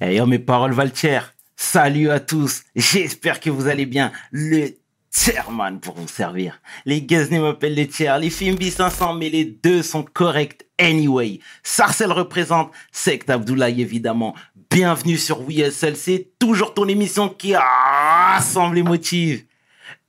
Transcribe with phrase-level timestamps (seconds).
[0.00, 1.18] Hey yo, mes paroles Valtier.
[1.56, 2.62] Salut à tous.
[2.76, 4.12] J'espère que vous allez bien.
[4.30, 4.76] Le
[5.12, 6.60] chairman pour vous servir.
[6.84, 8.16] Les Gaznés m'appellent les tiers.
[8.20, 11.40] Les films B500, mais les deux sont corrects anyway.
[11.64, 12.70] Sarcel représente.
[12.92, 14.36] Sect Abdoulaye, évidemment.
[14.70, 15.96] Bienvenue sur WSL.
[15.96, 19.46] C'est toujours ton émission qui rassemble les motifs.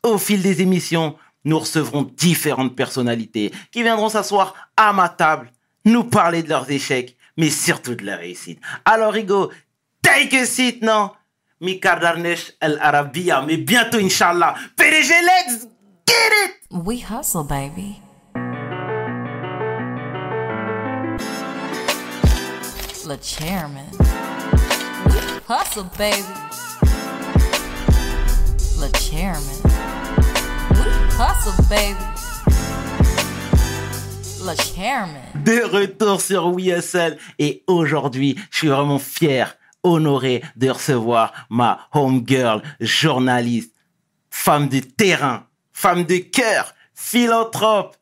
[0.04, 1.16] Au fil des émissions,
[1.46, 5.52] nous recevrons différentes personnalités qui viendront s'asseoir à ma table,
[5.84, 8.60] nous parler de leurs échecs, mais surtout de leur réussite.
[8.86, 9.50] Alors, Rigo,
[10.14, 11.12] take a seat, non?
[11.62, 14.56] Mika Darnesh El Arabia, mais bientôt, Inch'Allah.
[14.78, 15.68] PDG, let's
[16.06, 16.56] get it!
[16.72, 18.02] We hustle, baby.
[23.06, 23.90] The chairman.
[25.08, 26.24] We hustle, baby.
[28.80, 29.60] The chairman.
[30.72, 30.86] We
[31.18, 32.06] hustle, baby.
[34.46, 35.44] The chairman.
[35.44, 42.62] De retour sur WSL et aujourd'hui, je suis vraiment fier, honoré de recevoir ma homegirl,
[42.80, 43.74] journaliste,
[44.30, 47.96] femme de terrain, femme de cœur, philanthrope,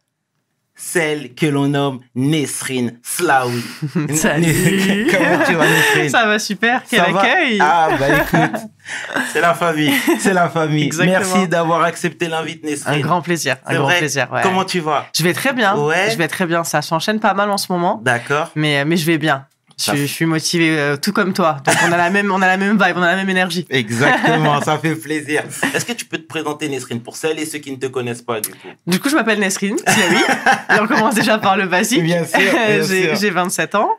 [0.80, 3.64] celle que l'on nomme Nesrine Slaoui.
[4.14, 5.08] Salut.
[5.12, 6.10] Comment tu vas Nesrine?
[6.10, 7.20] Ça va super, quel Ça va?
[7.22, 8.62] accueil Ah bah écoute,
[9.34, 10.84] c'est la famille, c'est la famille.
[10.86, 11.18] Exactement.
[11.20, 13.02] Merci d'avoir accepté l'invite Un Nesrine.
[13.02, 13.98] grand plaisir, un grand vrai?
[13.98, 14.28] plaisir.
[14.32, 14.42] ouais.
[14.44, 15.08] Comment tu vas?
[15.18, 15.76] Je vais très bien.
[15.78, 16.12] Ouais.
[16.12, 16.64] Je vais très bien.
[16.64, 18.52] Ça s'enchaîne pas mal en ce moment, D'accord.
[18.54, 19.48] mais mais je vais bien.
[19.80, 21.58] Je, je suis motivé, euh, tout comme toi.
[21.66, 23.66] Donc on a la même, on a la même vibe, on a la même énergie.
[23.72, 25.44] Exactement, ça fait plaisir.
[25.76, 28.24] Est-ce que tu peux te présenter Nesrine pour celles et ceux qui ne te connaissent
[28.24, 28.68] pas du coup?
[28.88, 30.18] Du coup, je m'appelle Nesrine, Siaoui.
[30.76, 32.04] Et on commence déjà par le basique.
[32.04, 32.40] Bien sûr,
[32.86, 33.16] sûr.
[33.16, 33.92] j'ai 27 ans.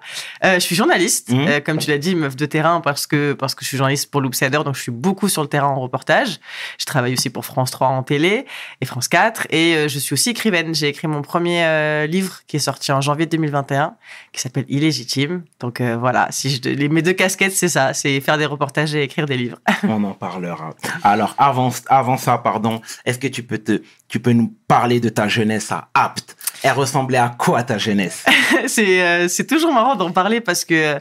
[0.44, 1.46] Euh, je suis journaliste, Mhm.
[1.48, 4.10] euh, comme tu l'as dit, meuf de terrain, parce que, parce que je suis journaliste
[4.10, 6.40] pour l'Oupsider, donc je suis beaucoup sur le terrain en reportage.
[6.78, 8.46] Je travaille aussi pour France 3 en télé
[8.80, 9.46] et France 4.
[9.50, 10.74] Et euh, je suis aussi écrivaine.
[10.74, 13.94] J'ai écrit mon premier euh, livre qui est sorti en janvier 2021,
[14.32, 15.42] qui s'appelle Illégitime.
[15.60, 18.94] Donc euh, voilà, si je, les, mes deux casquettes, c'est ça, c'est faire des reportages
[18.94, 19.58] et écrire des livres.
[19.84, 20.70] On en parlera.
[21.02, 25.08] Alors avant, avant ça, pardon, est-ce que tu peux te, tu peux nous parler de
[25.08, 26.36] ta jeunesse à Apt?
[26.62, 28.24] Elle ressemblait à quoi ta jeunesse?
[28.66, 30.98] C'est euh, c'est toujours marrant d'en parler parce que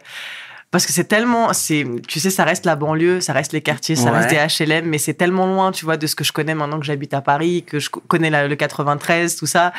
[0.69, 3.95] parce que c'est tellement c'est tu sais ça reste la banlieue ça reste les quartiers
[3.95, 4.19] ça Ouais.
[4.19, 4.29] reste
[4.59, 6.85] des HLM mais c'est tellement loin tu vois de ce que je connais maintenant que
[6.85, 9.71] j'habite à Paris que je co- connais la- le 93 tout ça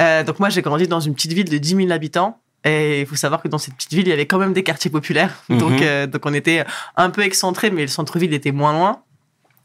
[0.00, 3.06] Euh, donc moi j'ai grandi dans une petite ville de 10 000 habitants et il
[3.06, 5.42] faut savoir que dans cette petite ville, il y avait quand même des quartiers populaires.
[5.48, 5.58] Mhm.
[5.58, 6.64] Donc, euh, donc on était
[6.96, 9.02] un peu excentré, mais le centre-ville était moins loin.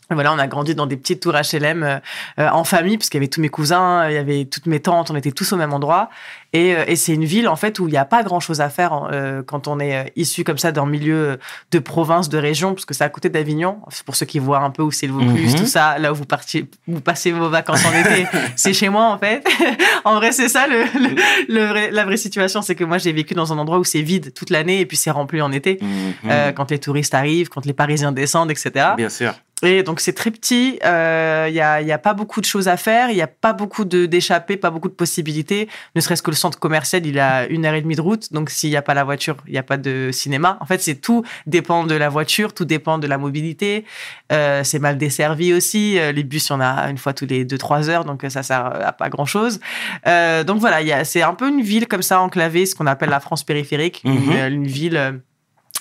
[0.09, 1.97] Voilà, on a grandi dans des petites tours HLM euh,
[2.39, 4.79] euh, en famille, parce qu'il y avait tous mes cousins, il y avait toutes mes
[4.79, 6.09] tantes, on était tous au même endroit.
[6.53, 8.69] Et, euh, et c'est une ville, en fait, où il n'y a pas grand-chose à
[8.69, 11.37] faire euh, quand on est euh, issu comme ça d'un milieu
[11.71, 13.79] de province, de région, parce que c'est à côté d'Avignon.
[14.05, 15.59] Pour ceux qui voient un peu où c'est le Vaucluse, Mhm.
[15.59, 19.07] tout ça, là où vous, partiez, vous passez vos vacances en été, c'est chez moi,
[19.11, 19.45] en fait.
[20.05, 23.11] en vrai, c'est ça, le, le- le vrai- la vraie situation, c'est que moi, j'ai
[23.11, 25.79] vécu dans un endroit où c'est vide toute l'année et puis c'est rempli en été.
[25.81, 26.13] Mhm.
[26.31, 28.71] Euh, quand les touristes arrivent, quand les Parisiens descendent, etc.
[28.95, 29.33] Bien sûr.
[29.63, 32.77] Et donc c'est très petit, il n'y a, y a pas beaucoup de choses à
[32.77, 36.29] faire, il n'y a pas beaucoup de- d'échappées, pas beaucoup de possibilités, ne serait-ce que
[36.29, 38.83] le centre commercial, il a une heure et demie de route, donc s'il n'y a
[38.83, 40.59] pas la voiture, il n'y a pas de cinéma.
[40.61, 43.85] En fait, c'est tout dépend de la voiture, tout dépend de la mobilité,
[44.31, 47.25] Euh, c'est mal desservi aussi, Euh, les bus, il y en a une fois tous
[47.25, 49.59] les deux, trois heures, donc euh, ça sert à pas grand-chose.
[50.05, 53.19] Euh, donc voilà, c'est un peu une ville comme ça enclavée, ce qu'on appelle la
[53.19, 54.31] France périphérique, Mhm.
[54.31, 54.97] une, une ville...
[54.97, 55.11] euh,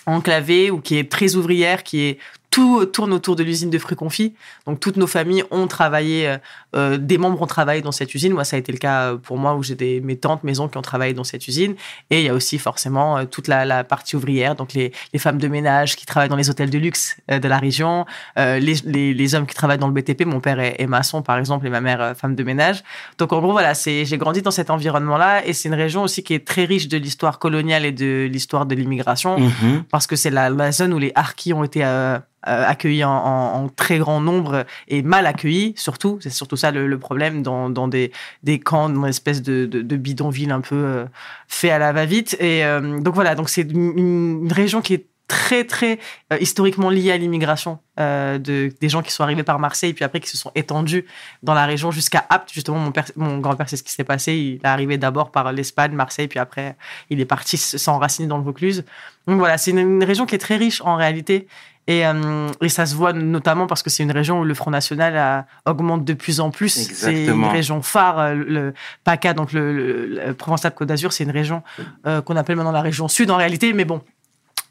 [0.08, 2.18] enclavée ou qui est très ouvrière, qui est
[2.56, 4.32] tout tourne autour de l'usine de fruits confits.
[4.66, 6.38] Donc toutes nos familles ont travaillé, euh,
[6.74, 8.32] euh, des membres ont travaillé dans cette usine.
[8.32, 10.58] Moi, ça a été le cas euh, pour moi où j'ai des mes tantes, mes
[10.58, 11.74] oncles qui ont travaillé dans cette usine.
[12.08, 15.36] Et il y a aussi forcément toute la, la partie ouvrière, donc les, les femmes
[15.36, 18.06] de ménage qui travaillent dans les hôtels de luxe de la région,
[18.38, 20.24] euh, les, les, les hommes qui travaillent dans le BTP.
[20.24, 22.82] Mon père est, est maçon par exemple et ma mère euh, femme de ménage.
[23.18, 26.22] Donc en gros voilà, c'est j'ai grandi dans cet environnement-là et c'est une région aussi
[26.22, 29.84] qui est très riche de l'histoire coloniale et de l'histoire de l'immigration Mhm.
[29.90, 33.98] parce que c'est la, la zone où les harkis ont été euh, accueillis en, très
[33.98, 36.18] grand nombre et mal accueillis, surtout.
[36.20, 38.12] C'est surtout ça le, problème dans, des,
[38.42, 41.04] des camps, dans une espèce de, bidonville un peu euh,
[41.48, 42.36] fait à la va-vite.
[42.40, 45.98] Et euh, donc voilà, donc c'est une, région qui est très très
[46.32, 50.04] euh, historiquement liée à l'immigration euh, de des gens qui sont arrivés par Marseille puis
[50.04, 51.04] après qui se sont étendus
[51.42, 54.54] dans la région jusqu'à Apt justement mon mon grand-père c'est ce qui s'est passé il
[54.56, 56.76] est arrivé d'abord par l'Espagne Marseille puis après
[57.10, 58.84] il est parti s'enraciner dans le Vaucluse
[59.26, 61.48] donc voilà c'est une région qui est très riche en réalité
[61.86, 64.70] et, euh, et ça se voit notamment parce que c'est une région où le Front
[64.70, 66.70] National a- augmente de plus en plus.
[66.70, 68.18] C'est une région phare.
[68.18, 68.74] euh, Le
[69.04, 71.62] PACA, donc le, le, le Provence-Alpes-Côte d'Azur, c'est une région
[72.06, 74.02] euh, qu'on appelle maintenant la région Sud en réalité, mais bon.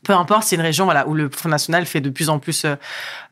[0.04, 2.64] Peu importe, c'est une région voilà, où le Front National fait de plus en plus
[2.66, 2.76] euh,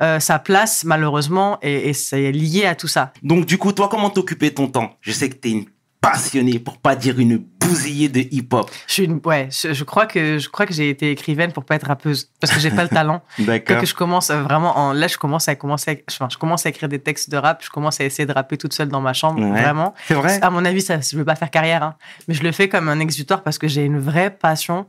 [0.02, 3.14] euh, sa place, malheureusement, et, et c'est lié à tout ça.
[3.22, 4.98] Donc du coup, toi, comment t'occupais ton temps?
[5.02, 5.66] Je sais que t'es une
[6.04, 8.70] passionnée, pour pas dire une bousillée de hip-hop.
[8.88, 11.64] Je suis une, ouais, je, je crois que je crois que j'ai été écrivaine pour
[11.64, 13.22] pas être rappeuse parce que j'ai pas le talent.
[13.40, 13.80] D'accord.
[13.80, 16.70] que je commence à vraiment en là je commence à commencer enfin, je commence à
[16.70, 19.14] écrire des textes de rap, je commence à essayer de rapper toute seule dans ma
[19.14, 19.50] chambre Ouais.
[19.62, 19.94] vraiment.
[20.08, 21.96] C'est vrai À mon avis, ça, je veux pas faire carrière, hein.
[22.28, 24.86] mais je le fais comme un exutoire parce que j'ai une vraie passion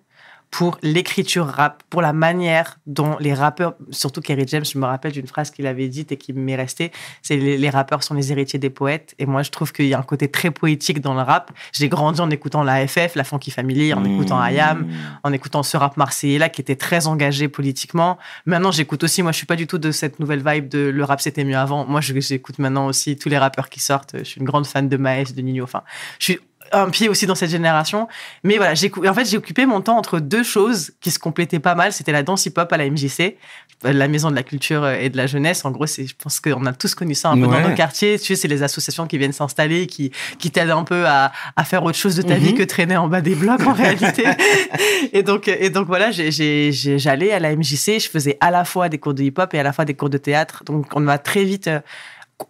[0.54, 5.10] pour l'écriture rap, pour la manière dont les rappeurs, surtout Kerry James, je me rappelle
[5.10, 6.92] d'une phrase qu'il avait dite et qui m'est restée,
[7.22, 9.16] c'est les, les rappeurs sont les héritiers des poètes.
[9.18, 11.50] Et moi, je trouve qu'il y a un côté très poétique dans le rap.
[11.72, 14.52] J'ai grandi en écoutant la FF, la Funky Family, en écoutant Mmh.
[14.52, 14.88] IAM,
[15.24, 18.16] en écoutant ce rap marseillais là qui était très engagé politiquement.
[18.46, 21.02] Maintenant, j'écoute aussi, moi je suis pas du tout de cette nouvelle vibe de le
[21.02, 21.84] rap c'était mieux avant.
[21.84, 24.18] Moi, j'écoute maintenant aussi tous les rappeurs qui sortent.
[24.18, 25.64] Je suis une grande fan de Maes, de Nino.
[25.64, 25.82] Enfin,
[26.20, 26.38] je suis
[26.72, 28.08] un pied aussi dans cette génération.
[28.42, 31.58] Mais voilà, j'ai en fait, j'ai occupé mon temps entre deux choses qui se complétaient
[31.60, 31.92] pas mal.
[31.92, 33.36] C'était la danse hip-hop à la MJC,
[33.84, 35.64] la Maison de la Culture et de la Jeunesse.
[35.64, 37.62] En gros, c'est, je pense qu'on a tous connu ça un peu Ouais.
[37.62, 38.18] dans nos quartiers.
[38.18, 41.64] Tu sais, c'est les associations qui viennent s'installer, qui, qui t'aident un peu à, à
[41.64, 42.40] faire autre chose de ta Mhm.
[42.40, 44.24] vie que traîner en bas des blocs en réalité.
[45.12, 48.50] et donc, et donc voilà, j'ai- j'ai- j'ai- j'allais à la MJC, je faisais à
[48.50, 50.64] la fois des cours de hip-hop et à la fois des cours de théâtre.
[50.64, 51.80] Donc, on m'a très vite, euh,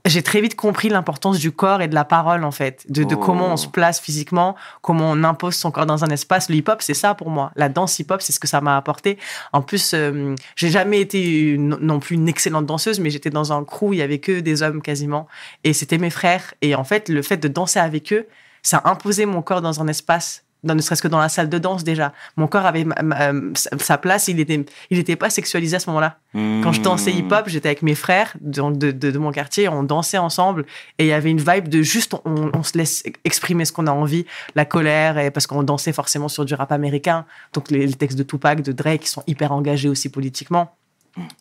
[0.05, 3.15] j'ai très vite compris l'importance du corps et de la parole en fait, de, de
[3.15, 3.19] Oh.
[3.19, 6.49] comment on se place physiquement, comment on impose son corps dans un espace.
[6.49, 7.51] Le hip-hop, c'est ça pour moi.
[7.57, 9.19] La danse hip-hop, c'est ce que ça m'a apporté.
[9.53, 13.53] En plus, euh, j'ai jamais été une- non plus une excellente danseuse, mais j'étais dans
[13.53, 15.27] un crew, il y avait que des hommes quasiment,
[15.65, 16.55] et c'était mes frères.
[16.63, 18.27] Et en fait, le fait de danser avec eux,
[18.63, 20.43] ça imposait mon corps dans un espace.
[20.65, 22.13] Dans, ne serait-ce que dans la salle de danse déjà.
[22.37, 25.89] Mon corps avait ma- ma- sa place, il était, il était pas sexualisé à ce
[25.91, 26.19] moment-là.
[26.33, 27.19] Quand je dansais Mmh.
[27.19, 30.65] hip-hop, j'étais avec mes frères de, de, de- de mon quartier, on dansait ensemble
[30.99, 33.87] et il y avait une vibe de juste on, on se laisse exprimer ce qu'on
[33.87, 34.27] a envie,
[34.57, 38.19] la colère, et parce qu'on dansait forcément sur du rap américain, donc les, les textes
[38.19, 40.75] de Tupac, de Drake qui sont hyper engagés aussi politiquement.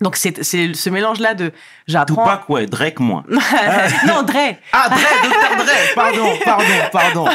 [0.02, 1.52] Donc c'est c'est ce mélange-là de
[1.88, 2.24] j'apprends.
[2.24, 3.24] Tupac, ouais, Drake, moins.
[4.08, 5.64] non, Drake, Ah, Drake, Dr.
[5.66, 7.26] Drake, pardon, pardon, pardon.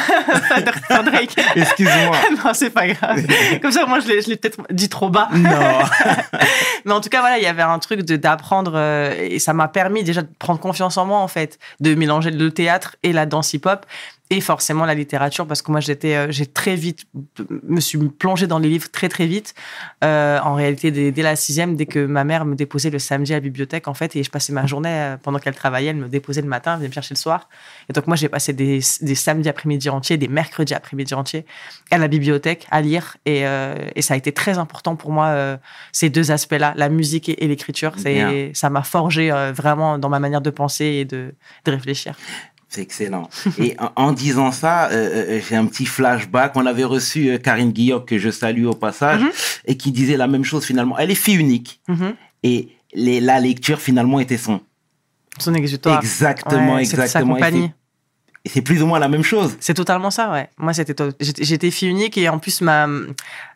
[0.49, 1.02] pas Dr.
[1.05, 1.35] Drake.
[1.56, 2.17] Excuse-moi.
[2.44, 3.26] non, c'est pas grave.
[3.61, 5.29] Comme ça, moi, je l'ai je l'ai peut-être dit trop bas.
[5.32, 5.81] Non.
[6.85, 9.52] Mais en tout cas, voilà, il y avait un truc de d'apprendre euh, et ça
[9.52, 13.12] m'a permis déjà de prendre confiance en moi en fait, de mélanger le théâtre et
[13.12, 13.85] la danse hip-hop
[14.30, 17.06] et forcément la littérature parce que moi j'étais euh, j'ai très vite
[17.62, 19.54] me suis plongée dans les livres très très vite.
[20.04, 23.32] Euh, en réalité, dès, dès la sixième, dès que ma mère me déposait le samedi
[23.32, 25.96] à la bibliothèque en fait et je passais ma journée euh, pendant qu'elle travaillait, elle
[25.96, 27.48] me déposait le matin, elle venait me chercher le soir.
[27.88, 31.46] Et donc moi j'ai passé des, des samedis après-midi entiers, des mercredis après-midi entiers
[31.90, 35.26] à la bibliothèque à lire et, euh, et ça a été très important pour moi
[35.26, 35.56] euh,
[35.92, 37.94] ces deux aspects-là, la musique et, et l'écriture.
[37.96, 41.34] C'est ça m'a forgé vraiment dans ma manière de penser et de,
[41.64, 42.14] de réfléchir.
[42.69, 43.31] C'est excellent.
[43.59, 46.53] Et en, en disant ça, euh, euh, j'ai un petit flashback.
[46.55, 49.31] On avait reçu euh, Karine Guillaume, que je salue au passage, Mhm.
[49.67, 50.99] et qui disait la même chose finalement.
[50.99, 51.81] Elle est fille unique.
[51.88, 52.15] Mhm.
[52.43, 54.61] Et les, la lecture finalement était son.
[55.38, 55.99] Son exutoire.
[55.99, 57.37] Exactement, Ouais, sa exactement.
[57.37, 57.62] Et compagnie.
[57.69, 57.73] c'est-
[58.44, 59.56] Et c'est plus ou moins la même chose.
[59.61, 60.49] C'est totalement ça, ouais.
[60.59, 62.87] Moi, c'était j'étais j'étais fille unique et en plus, ma,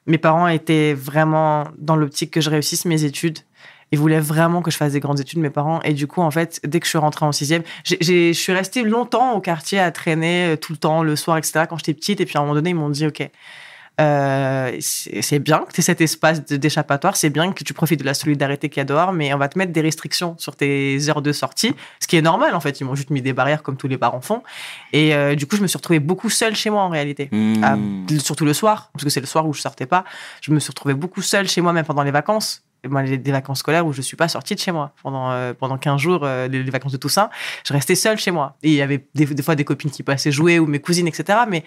[0.06, 3.38] mes parents étaient vraiment dans l'optique que je réussisse mes études.
[3.92, 5.80] Ils voulaient vraiment que je fasse des grandes études, mes parents.
[5.82, 8.82] Et du coup, en fait, dès que je suis rentrée en sixième, je suis restée
[8.82, 11.66] longtemps au quartier à traîner euh, tout le temps, le soir, etc.
[11.68, 12.20] Quand j'étais petite.
[12.20, 13.22] Et puis à un moment donné, ils m'ont dit, OK,
[14.00, 18.04] euh, c'est bien que tu aies cet espace d'échappatoire, c'est bien que tu profites de
[18.04, 20.98] la solidarité qu'il y a dehors, mais on va te mettre des restrictions sur tes
[21.10, 22.80] heures de sortie, ce qui est normal en fait.
[22.80, 24.42] Ils m'ont juste mis des barrières comme tous les parents font.
[24.92, 27.28] Et euh, du coup, je me suis retrouvée beaucoup seule chez moi en réalité.
[27.30, 27.62] Hmm.
[27.62, 27.76] Ah,
[28.18, 30.04] surtout le soir, parce que c'est le soir où je sortais pas.
[30.40, 32.64] Je me suis retrouvée beaucoup seule chez moi, même pendant les vacances.
[32.84, 36.00] Des vacances scolaires où je suis pas sortie de chez moi pendant euh, pendant 15
[36.00, 37.30] jours, euh, les, les vacances de Toussaint.
[37.64, 38.56] Je restais seule chez moi.
[38.62, 41.06] Et il y avait des, des fois des copines qui passaient jouer ou mes cousines,
[41.06, 41.40] etc.
[41.48, 41.64] Mais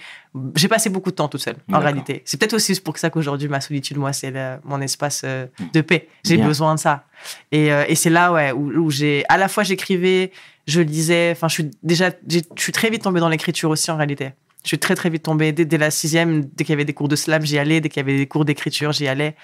[0.55, 2.21] j'ai passé beaucoup de temps toute seule, en réalité.
[2.25, 6.09] C'est peut-être aussi pour ça qu'aujourd'hui, ma solitude, moi, c'est mon espace euh, de paix.
[6.25, 7.05] J'ai besoin de ça.
[7.51, 10.31] Et, euh, et c'est là, ouais, où, où j'ai à la fois j'écrivais,
[10.67, 11.31] je lisais.
[11.31, 14.31] Enfin, je suis déjà, je suis très vite tombée dans l'écriture aussi, en réalité.
[14.63, 16.93] Je suis très très vite tombée dès, dès la sixième, dès qu'il y avait des
[16.93, 17.81] cours de slam, j'y allais.
[17.81, 19.35] Dès qu'il y avait des cours d'écriture, j'y allais.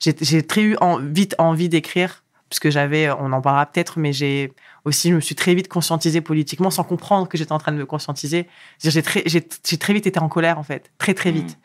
[0.00, 4.12] J'ai très eu en- vite envie d'écrire, parce que j'avais, on en parlera peut-être, mais
[4.12, 4.52] j'ai
[4.84, 7.78] aussi, je me suis très vite conscientisée politiquement sans comprendre que j'étais en train de
[7.78, 8.46] me conscientiser.
[8.82, 11.58] J'ai très, vite été en colère, en fait, très très vite.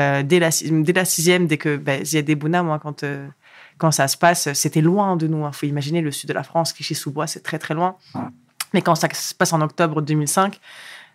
[0.00, 3.26] Euh, dès, la, si- dès la sixième, dès que ben, Ziad Bouna, moi, quand, euh,
[3.76, 5.44] quand ça se passe, c'était loin de nous.
[5.46, 7.96] Il faut imaginer le sud de la France, Clichy-sous-Bois, c'est très très loin.
[8.72, 10.60] Mais quand ça se passe en octobre 2005,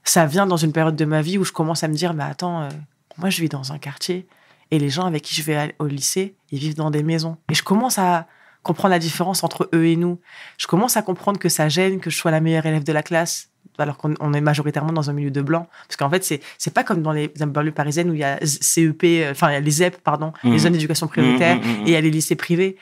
[0.04, 2.24] ça vient dans une période de ma vie où je commence à me dire, mais
[2.26, 2.70] attends, euh,
[3.18, 4.28] moi je vis dans un quartier
[4.72, 7.38] et les gens avec qui je vais au lycée, ils vivent dans des maisons.
[7.52, 8.28] Et je commence à
[8.64, 10.20] comprendre la différence entre eux et nous.
[10.58, 13.04] Je commence à comprendre que ça gêne que je sois la meilleure élève de la
[13.04, 15.68] classe, alors qu'on on est majoritairement dans un milieu de blanc.
[15.88, 18.40] Parce qu'en fait, c'est c'est pas comme dans les banlieues parisiennes où il y a
[18.44, 20.52] CEP, euh, enfin, il y a les ZEP, pardon, Mhm.
[20.52, 21.80] les zones d'éducation prioritaire, Mhm, mhm, mhm.
[21.82, 22.76] et il y a les lycées privés.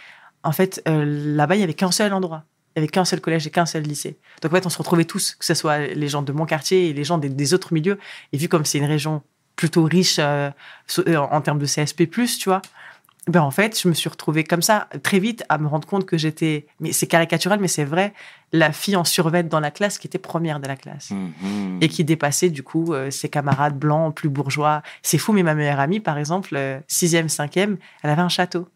[0.43, 1.03] En fait, euh,
[1.35, 2.43] là-bas, il y avait qu'un seul endroit.
[2.75, 4.17] Il n'y avait qu'un seul collège et qu'un seul lycée.
[4.41, 6.89] Donc en fait, on se retrouvait tous, que ce soit les gens de mon quartier
[6.89, 7.99] et les gens des, des autres milieux.
[8.31, 9.21] Et vu comme c'est une région
[9.55, 10.49] plutôt riche euh,
[11.07, 12.61] euh, en termes de CSP+, tu vois,
[13.27, 16.05] ben en fait, je me suis retrouvée comme ça très vite à me rendre compte
[16.05, 18.13] que j'étais, mais c'est caricatural, mais c'est vrai,
[18.51, 21.79] la fille en survêt dans la classe qui était première de la classe Mhm.
[21.81, 24.81] et qui dépassait du coup euh, ses camarades blancs plus bourgeois.
[25.03, 28.67] C'est fou, mais ma meilleure amie, par exemple, sixième, cinquième, elle avait un château.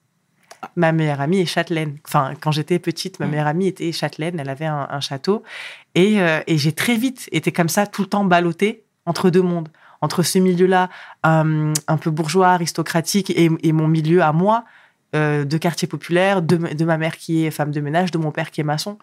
[0.76, 1.98] Ma meilleure amie est châtelaine.
[2.08, 3.30] Enfin, quand j'étais petite, ma Mm.
[3.32, 5.44] meilleure amie était châtelaine, elle avait un, un château.
[5.94, 9.42] Et, euh, et j'ai très vite été comme ça, tout le temps ballottée entre deux
[9.44, 9.70] mondes.
[10.02, 10.90] Entre ce milieu-là,
[11.26, 14.64] euh, un peu bourgeois, aristocratique, et, et mon milieu à moi,
[15.16, 18.32] euh, de quartier populaire, de, de ma mère qui est femme de ménage, de mon
[18.32, 18.98] père qui est maçon.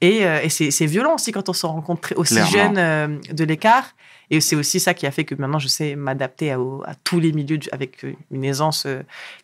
[0.00, 2.74] Et, euh, et c'est violent aussi quand on se rencontre aussi Clairement.
[2.74, 3.94] jeune de l'écart.
[4.30, 6.58] Et c'est aussi ça qui a fait que maintenant je sais m'adapter à,
[7.04, 8.86] tous les milieux du- avec une aisance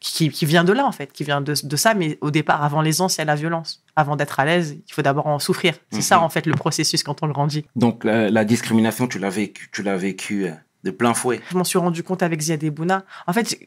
[0.01, 1.95] qui, vient de là en fait, qui vient de, de ça.
[1.95, 3.85] Mais au départ, avant l'aisance, il y a la violence.
[3.97, 5.75] Avant d'être à l'aise, il faut d'abord en souffrir.
[5.91, 6.03] C'est Mhm.
[6.03, 7.67] ça en fait le processus quand on grandit.
[7.77, 10.47] Donc la, la discrimination, tu l'as vécu, tu l'as vécu
[10.85, 11.41] de plein fouet.
[11.51, 13.05] Je m'en suis rendu compte avec Ziad et Bouna.
[13.27, 13.59] En fait,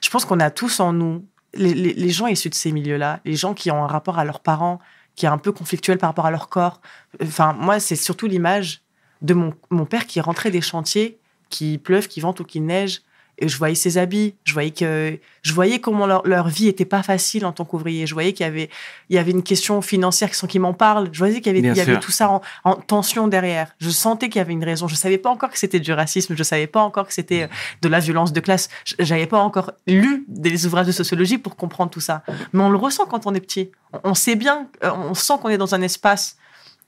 [0.00, 3.54] je- pense qu'on a tous en nous, les, gens issus de ces milieux-là, les gens
[3.54, 4.78] qui ont un rapport à leurs parents
[5.16, 6.80] qui est un peu conflictuel par rapport à leur corps.
[7.22, 8.82] Enfin, moi, c'est surtout l'image
[9.22, 11.18] de mon, mon père qui rentrait des chantiers,
[11.50, 13.02] qui pleuve, qui vente ou qui neige.
[13.40, 17.02] Je voyais ses habits, je voyais que, je voyais comment leur, leur vie était pas
[17.02, 18.06] facile en tant qu'ouvrier.
[18.06, 18.68] Je voyais qu'il y avait,
[19.08, 21.08] il y avait une question financière sans qu'ils m'en parlent.
[21.12, 22.00] Je voyais qu'il y avait, Bien il y avait sûr.
[22.00, 23.72] tout ça en, en tension derrière.
[23.78, 24.88] Je sentais qu'il y avait une raison.
[24.88, 26.34] Je savais pas encore que c'était du racisme.
[26.36, 27.48] Je savais pas encore que c'était euh,
[27.82, 28.68] de la violence de classe.
[28.98, 32.22] J'avais pas encore lu des ouvrages de sociologie pour comprendre tout ça.
[32.52, 33.70] Mais on le ressent quand on est petit.
[33.92, 36.36] On- On sait bien, euh, on sent qu'on est dans un espace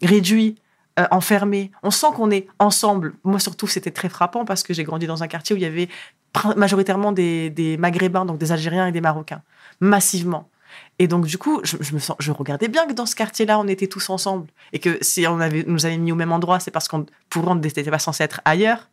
[0.03, 0.57] réduit,
[0.99, 1.71] euh, enfermé.
[1.83, 3.15] On sent qu'on est ensemble.
[3.25, 5.67] Moi, surtout, c'était très frappant parce que j'ai grandi dans un quartier où il y
[5.67, 5.89] avait
[6.57, 9.43] majoritairement des, des Maghrébins, donc des Algériens et des Marocains,
[9.81, 10.49] massivement.
[10.99, 13.59] Et donc, du coup, je, je me sens, je regardais bien que dans ce quartier-là,
[13.59, 14.47] on était tous ensemble.
[14.73, 17.47] Et que si on avait, nous avait mis au même endroit, c'est parce qu'on, pour
[17.47, 18.89] on n'était pas censé être ailleurs.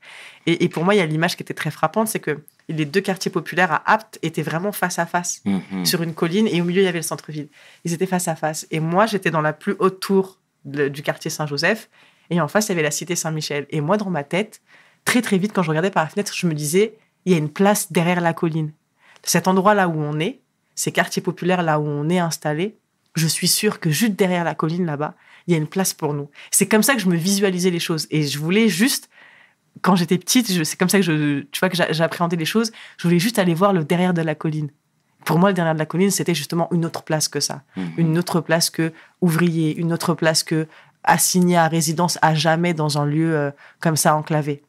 [0.46, 2.84] Et, et pour moi, il y a l'image qui était très frappante, c'est que les
[2.86, 5.86] deux quartiers populaires à Apt étaient vraiment face à face Mhm.
[5.86, 7.48] sur une colline et au milieu il y avait le centre-ville.
[7.86, 10.38] Ils étaient face à face et moi j'étais dans la plus haute tour
[10.70, 11.90] du quartier Saint-Joseph
[12.30, 13.66] et en face il y avait la cité Saint-Michel.
[13.70, 14.62] Et moi dans ma tête,
[15.06, 16.96] très très vite quand je regardais par la fenêtre, je me disais
[17.26, 18.72] il y a une place derrière la colline.
[19.24, 20.40] Cet endroit là où on est,
[20.76, 22.78] ces quartiers populaires là où on est installé,
[23.16, 25.16] je suis sûre que juste derrière la colline là-bas,
[25.48, 26.30] il y a une place pour nous.
[26.52, 29.10] C'est comme ça que je me visualisais les choses et je voulais juste
[29.82, 32.72] quand j'étais petite, c'est comme ça que je, que j'a- j'appréhendais les choses.
[32.98, 34.70] Je voulais juste aller voir le derrière de la colline.
[35.30, 37.62] Pour moi, le derrière de la colline, c'était justement une autre place que ça.
[37.78, 37.92] Mhm.
[37.98, 40.66] Une autre place que ouvrier, une autre place que
[41.04, 44.64] assigné à résidence à jamais dans un lieu euh, comme ça enclavé.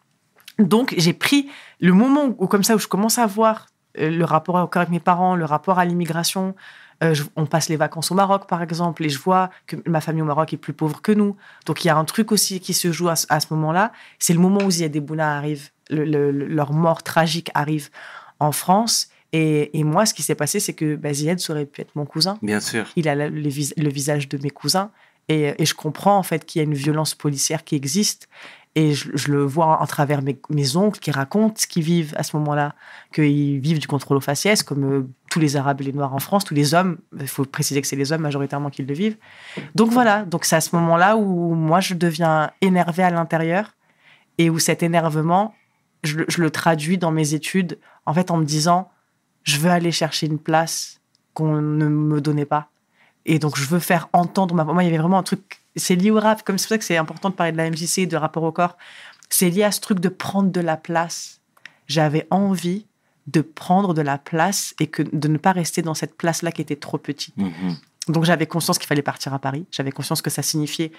[0.59, 1.49] Donc, j'ai pris
[1.81, 4.91] le moment où, comme ça, où je commence à voir euh, le rapport encore avec
[4.91, 6.55] mes parents, le rapport à l'immigration.
[7.03, 10.03] Euh, je- on passe les vacances au Maroc, par exemple, et je vois que ma
[10.03, 11.37] famille au Maroc est plus pauvre que nous.
[11.65, 13.93] Donc, il y a un truc aussi qui se joue à, ce- à ce moment-là.
[14.19, 17.89] C'est le moment où Ziad Bouna arrive, le- le- leur mort tragique arrive
[18.39, 19.09] en France.
[19.33, 22.05] Et, et moi, ce qui s'est passé, c'est que bah, Ziad, aurait pu être mon
[22.07, 22.39] cousin.
[22.43, 22.87] Bien sûr.
[22.97, 24.91] Il a le, le vis- le visage de mes cousins.
[25.29, 28.29] Et, et je comprends en fait qu'il y a une violence policière qui existe.
[28.77, 32.15] Et je, je le vois à travers mes, mes oncles qui racontent ce qu'ils vivent
[32.17, 32.75] à ce moment-là,
[33.13, 36.21] qu'ils vivent du contrôle aux faciès, comme euh, tous les Arabes et les Noirs en
[36.21, 36.99] France, tous les hommes.
[37.21, 39.17] Il faut préciser que c'est les hommes majoritairement qui le vivent.
[39.75, 43.75] Donc voilà, donc c'est à ce moment-là où moi je deviens énervé à l'intérieur
[44.39, 45.53] et où cet énervement,
[46.05, 48.89] je, je le traduis dans mes études, en fait en me disant,
[49.45, 51.01] je veux aller chercher une place
[51.35, 52.69] qu'on ne me donnait pas.
[53.27, 54.75] Et donc, je veux faire entendre ma voix.
[54.75, 55.61] Moi, il y avait vraiment un truc.
[55.77, 57.71] C'est lié au rap, comme c'est pour ça que c'est important de parler de la
[57.71, 58.77] MJC, de rapport au corps.
[59.29, 61.41] C'est lié à ce truc de prendre de la place.
[61.87, 62.87] J'avais envie
[63.27, 66.63] de prendre de la place et que de ne pas rester dans cette place-là qui
[66.63, 67.37] était trop petite.
[67.37, 67.77] Mhm.
[68.09, 69.67] Donc, j'avais conscience qu'il fallait partir à Paris.
[69.71, 70.91] J'avais conscience que ça signifiait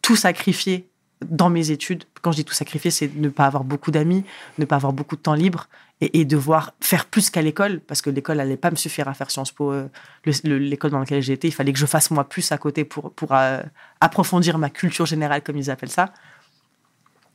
[0.00, 0.88] tout sacrifier
[1.24, 2.04] dans mes études.
[2.22, 4.24] Quand je dis tout sacrifier, c'est ne pas avoir beaucoup d'amis,
[4.58, 5.68] ne pas avoir beaucoup de temps libre
[6.00, 9.30] et, devoir faire plus qu'à l'école, parce que l'école n'allait pas me suffire à faire
[9.30, 9.72] Sciences Po.
[9.72, 9.88] euh,
[10.24, 12.84] le- le- L'école dans laquelle été, il fallait que je fasse moi plus à côté
[12.84, 13.60] pour, pour euh,
[14.00, 16.12] approfondir ma culture générale, comme ils appellent ça.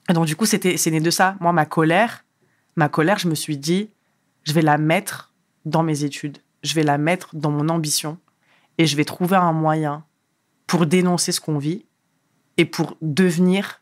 [0.10, 1.36] Et donc, du coup, c'était c'est né de ça.
[1.42, 2.24] Moi, ma colère,
[2.78, 3.90] ma colère, je me suis dit,
[4.44, 5.34] je vais la mettre
[5.66, 8.18] dans mes études, je vais la mettre dans mon ambition
[8.78, 10.04] et je vais trouver un moyen
[10.68, 11.86] pour dénoncer ce qu'on vit
[12.58, 13.82] et pour devenir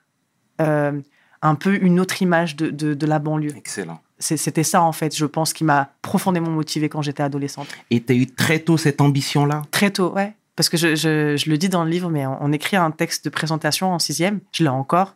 [0.60, 1.00] euh,
[1.42, 3.56] un peu une autre image de, de, de la banlieue.
[3.56, 4.02] Excellent.
[4.20, 7.68] C'était ça, en fait, je pense, qui m'a profondément motivée quand j'étais adolescente.
[7.90, 9.64] Et tu as eu très tôt cette ambition-là?
[9.72, 10.34] Très tôt, ouais.
[10.56, 12.92] Parce que je, je- je le dis dans le livre, mais on, on écrit un
[12.92, 15.16] texte de présentation en sixième, je l'ai encore,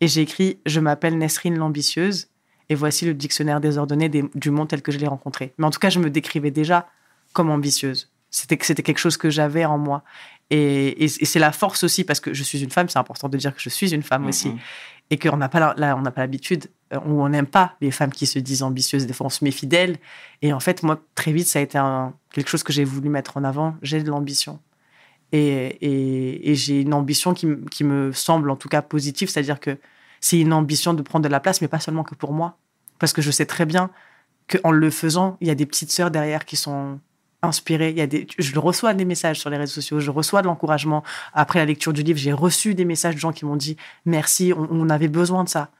[0.00, 2.28] et j'ai écrit «Je m'appelle Nesrine l'ambitieuse,
[2.70, 5.70] et voici le dictionnaire désordonné des- du monde tel que je l'ai rencontré.» Mais en
[5.70, 6.88] tout cas, je me décrivais déjà
[7.34, 8.10] comme ambitieuse.
[8.30, 10.02] C'était quelque chose que j'avais en moi.
[10.50, 13.28] Et, et- et c'est la force aussi, parce que je suis une femme, c'est important
[13.28, 14.48] de dire que je suis une femme aussi.
[14.50, 14.58] Mhm.
[15.10, 17.90] Et qu'on n'a pas, la- on n'a pas l'habitude, euh, ou on n'aime pas les
[17.92, 19.06] femmes qui se disent ambitieuses.
[19.06, 19.96] Des fois, on se met fidèle.
[20.42, 23.08] Et en fait, moi, très vite, ça a été un- quelque chose que j'ai voulu
[23.08, 23.76] mettre en avant.
[23.82, 24.58] J'ai de l'ambition.
[25.32, 25.78] Et,
[26.54, 29.78] j'ai une ambition qui, qui me semble en tout cas positive, c'est-à-dire que
[30.20, 32.56] c'est une ambition de prendre de la place, mais pas seulement que pour moi.
[32.98, 33.90] Parce que je sais très bien
[34.48, 37.00] qu'en le faisant, il y a des petites sœurs derrière qui sont
[37.42, 37.90] inspirées.
[37.90, 40.46] Il y a des, je reçois des messages sur les réseaux sociaux, je reçois de
[40.46, 41.02] l'encouragement.
[41.34, 44.52] Après la lecture du livre, j'ai reçu des messages de gens qui m'ont dit merci,
[44.56, 45.70] on, on avait besoin de ça.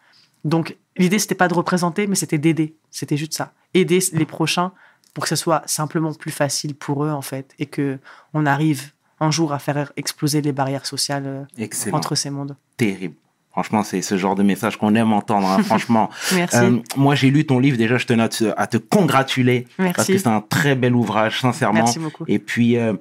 [0.44, 2.76] Donc l'idée, c'était pas de représenter, mais c'était d'aider.
[2.90, 3.52] C'était juste ça.
[3.74, 4.72] Aider les prochains
[5.12, 7.98] pour que ce soit simplement plus facile pour eux, en fait, et que
[8.34, 11.96] on arrive un jour à faire exploser les barrières sociales euh, Excellent.
[11.96, 12.54] entre ces mondes.
[12.76, 13.16] Terrible.
[13.56, 15.48] Franchement, c'est ce genre de message qu'on aime entendre.
[15.48, 16.56] hein, franchement, Merci.
[16.58, 17.78] Euh, moi j'ai lu ton livre.
[17.78, 20.18] Déjà, je tenais à te, à te congratuler parce que Merci.
[20.18, 21.80] c'est un très bel ouvrage, sincèrement.
[21.84, 22.24] Merci beaucoup.
[22.28, 22.92] Et puis, euh,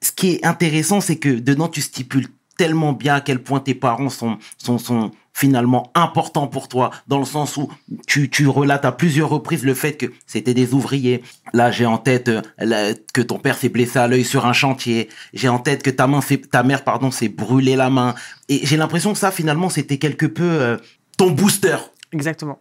[0.00, 3.74] ce qui est intéressant, c'est que dedans, tu stipules tellement bien à quel point tes
[3.74, 7.70] parents sont, sont, sont finalement importants pour toi, dans le sens où
[8.06, 11.22] tu, relates à plusieurs reprises le fait que c'était des ouvriers.
[11.52, 15.10] Là, j'ai en tête euh, que ton père s'est blessé à l'œil sur un chantier.
[15.34, 18.14] J'ai en tête que ta, main ta mère pardon, s'est brûlé la main.
[18.48, 20.78] Et j'ai l'impression que ça, finalement, c'était quelque peu euh,
[21.18, 21.76] ton booster.
[22.12, 22.58] Exactement.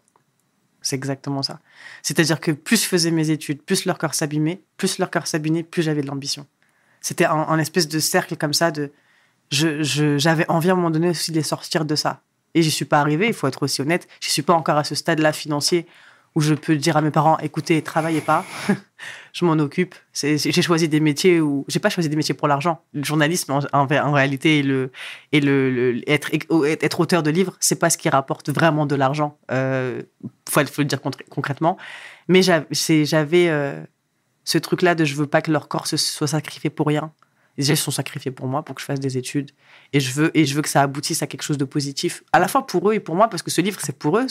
[0.81, 1.61] C'est exactement ça.
[2.03, 5.63] C'est-à-dire que plus je faisais mes études, plus leur corps s'abîmait, plus leur corps s'abîmait,
[5.63, 6.45] plus j'avais de l'ambition.
[6.99, 8.91] C'était un, espèce de cercle comme ça de.
[9.49, 12.21] je- je- J'avais envie à un moment donné aussi de sortir de ça.
[12.55, 14.07] Et j'y suis pas arrivé, il faut être aussi honnête.
[14.21, 15.85] Je suis pas encore à ce stade-là financier
[16.35, 18.45] où je peux dire à mes parents écoutez, travaillez pas,
[19.33, 19.95] je m'en occupe.
[20.13, 21.65] J'ai choisi des métiers où.
[21.69, 22.81] J'ai pas choisi des métiers pour l'argent.
[22.93, 24.59] Le journalisme, en, réalité,
[25.31, 25.41] et,
[26.07, 29.37] être, auteur de livres, c'est pas ce qui rapporte vraiment de l'argent.
[29.51, 30.01] Euh,
[30.49, 31.77] faut, le dire concr- concrètement.
[32.27, 33.81] Mais j'avais euh,
[34.43, 37.13] ce truc-là de je veux pas que leur corps se soit sacrifié pour rien.
[37.57, 39.51] Déjà, ils sont sacrifiés pour moi, pour que je fasse des études.
[39.93, 42.39] Et je veux, et je veux que ça aboutisse à quelque chose de positif, à
[42.39, 44.27] la fois pour eux et pour moi, parce que ce livre, c'est pour eux.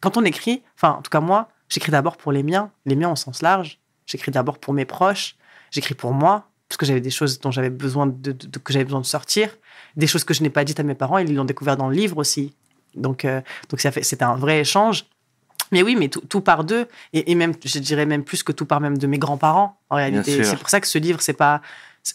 [0.00, 3.10] Quand on écrit, enfin, en tout cas, moi, j'écris d'abord pour les miens, les miens
[3.10, 3.78] au sens large.
[4.06, 5.36] J'écris d'abord pour mes proches.
[5.70, 8.72] J'écris pour moi, parce que j'avais des choses dont j'avais besoin de, de- de- que
[8.72, 9.50] j'avais besoin de sortir.
[9.96, 11.94] Des choses que je n'ai pas dites à mes parents, ils l'ont découvert dans le
[11.96, 12.54] livre aussi.
[12.94, 15.04] Donc, euh, donc ça fait, c'était un vrai échange.
[15.72, 18.52] Mais oui, mais tout, tout part d'eux, et, et même, je dirais même plus que
[18.52, 20.36] tout part même de mes grands-parents, en réalité.
[20.44, 21.60] C'est pour ça que ce livre, c'est pas.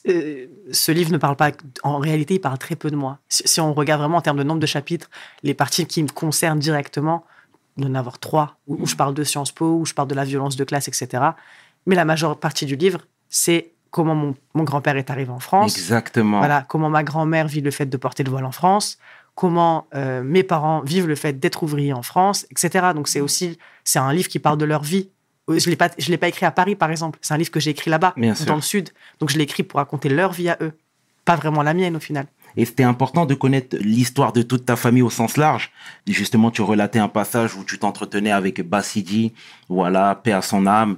[0.08, 1.52] Euh, ce livre ne parle pas.
[1.84, 3.20] En réalité, il parle très peu de moi.
[3.30, 5.10] Si, on regarde vraiment en termes de nombre de chapitres,
[5.44, 7.26] les parties qui me concernent directement,
[7.78, 10.08] il y en avoir trois, où, où je parle de Sciences Po, où je parle
[10.08, 11.24] de la violence de classe, etc.
[11.86, 15.78] Mais la majeure partie du livre, c'est comment mon, mon grand-père est arrivé en France.
[15.78, 16.40] Exactement.
[16.40, 18.98] Voilà, comment ma grand-mère vit le fait de porter le voile en France,
[19.36, 22.88] comment euh, mes parents vivent le fait d'être ouvriers en France, etc.
[22.96, 25.10] Donc c'est aussi, c'est un livre qui parle de leur vie.
[25.50, 27.20] Euh, Je l'ai pas, je l'ai pas écrit à Paris, par exemple.
[27.22, 28.46] C'est un livre que j'ai écrit là-bas, sûr.
[28.46, 28.90] dans le sud.
[29.20, 30.74] Donc je l'ai écrit pour raconter leur vie à eux,
[31.26, 32.28] pas vraiment la mienne au final.
[32.56, 35.72] Et c'était important de connaître l'histoire de toute ta famille au sens large.
[36.08, 39.34] Justement, tu relatais un passage où tu t'entretenais avec Bassidi,
[39.70, 40.98] voilà, paix à son âme,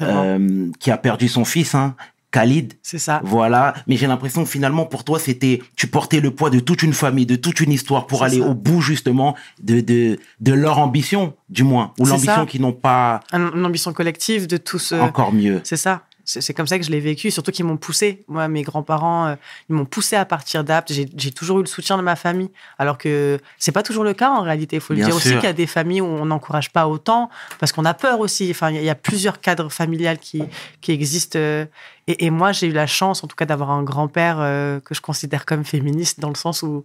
[0.00, 1.94] euh, qui a perdu son fils, hein,
[2.36, 2.74] Khalid.
[2.82, 3.20] c'est ça.
[3.24, 6.82] Voilà, mais j'ai l'impression que finalement pour toi c'était tu portais le poids de toute
[6.82, 8.46] une famille, de toute une histoire pour aller ça.
[8.46, 13.20] au bout justement de de de leur ambition du moins ou l'ambition qu'ils n'ont pas
[13.32, 14.92] Un- une ambition collective de tous.
[14.92, 15.60] euh, encore mieux.
[15.64, 16.02] C'est ça.
[16.28, 18.24] C'est comme ça que je l'ai vécu, surtout qu'ils m'ont poussé.
[18.26, 19.34] Moi, mes grands-parents, euh,
[19.70, 20.92] ils m'ont poussé à partir d'Apt.
[20.92, 24.30] J'ai toujours eu le soutien de ma famille, alors que c'est pas toujours le cas
[24.30, 24.76] en réalité.
[24.76, 27.30] Il faut le dire aussi qu'il y a des familles où on n'encourage pas autant,
[27.60, 28.48] parce qu'on a peur aussi.
[28.50, 30.42] Enfin, il y a- il y, a plusieurs cadres familiales qui,
[30.80, 31.38] qui existent.
[31.38, 31.64] euh,
[32.08, 34.94] et, et moi, j'ai eu la chance, en tout cas, d'avoir un grand-père euh, que
[34.96, 36.82] je considère comme féministe, dans le sens où,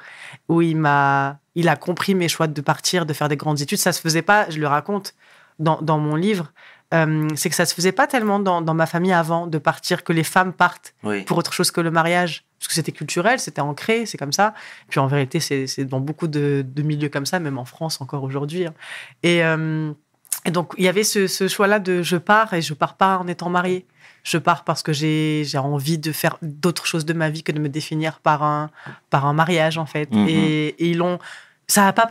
[0.50, 3.80] où il m'a, il a compris mes choix de partir, de faire des grandes études.
[3.80, 5.14] Ça se faisait pas, je le raconte
[5.60, 6.52] dans, dans mon livre.
[6.94, 10.04] Euh, c'est que ça se faisait pas tellement dans, dans ma famille avant de partir,
[10.04, 11.24] que les femmes partent Oui.
[11.24, 12.44] pour autre chose que le mariage.
[12.60, 14.54] Parce que c'était culturel, c'était ancré, c'est comme ça.
[14.90, 18.24] Puis en vérité, c'est dans beaucoup de, de milieux comme ça, même en France encore
[18.24, 18.68] aujourd'hui.
[18.68, 18.74] hein.
[19.24, 19.92] Et, euh,
[20.46, 23.18] et donc, il y avait ce, ce choix-là de je pars et je pars pas
[23.18, 23.86] en étant mariée.
[24.24, 27.60] Je pars parce que j'ai envie de faire d'autres choses de ma vie que de
[27.60, 28.70] me définir par un,
[29.10, 30.12] par un mariage, en fait.
[30.12, 30.28] Mhm.
[30.30, 31.18] Et, et ils l'ont.
[31.68, 32.06] Ça n'a pas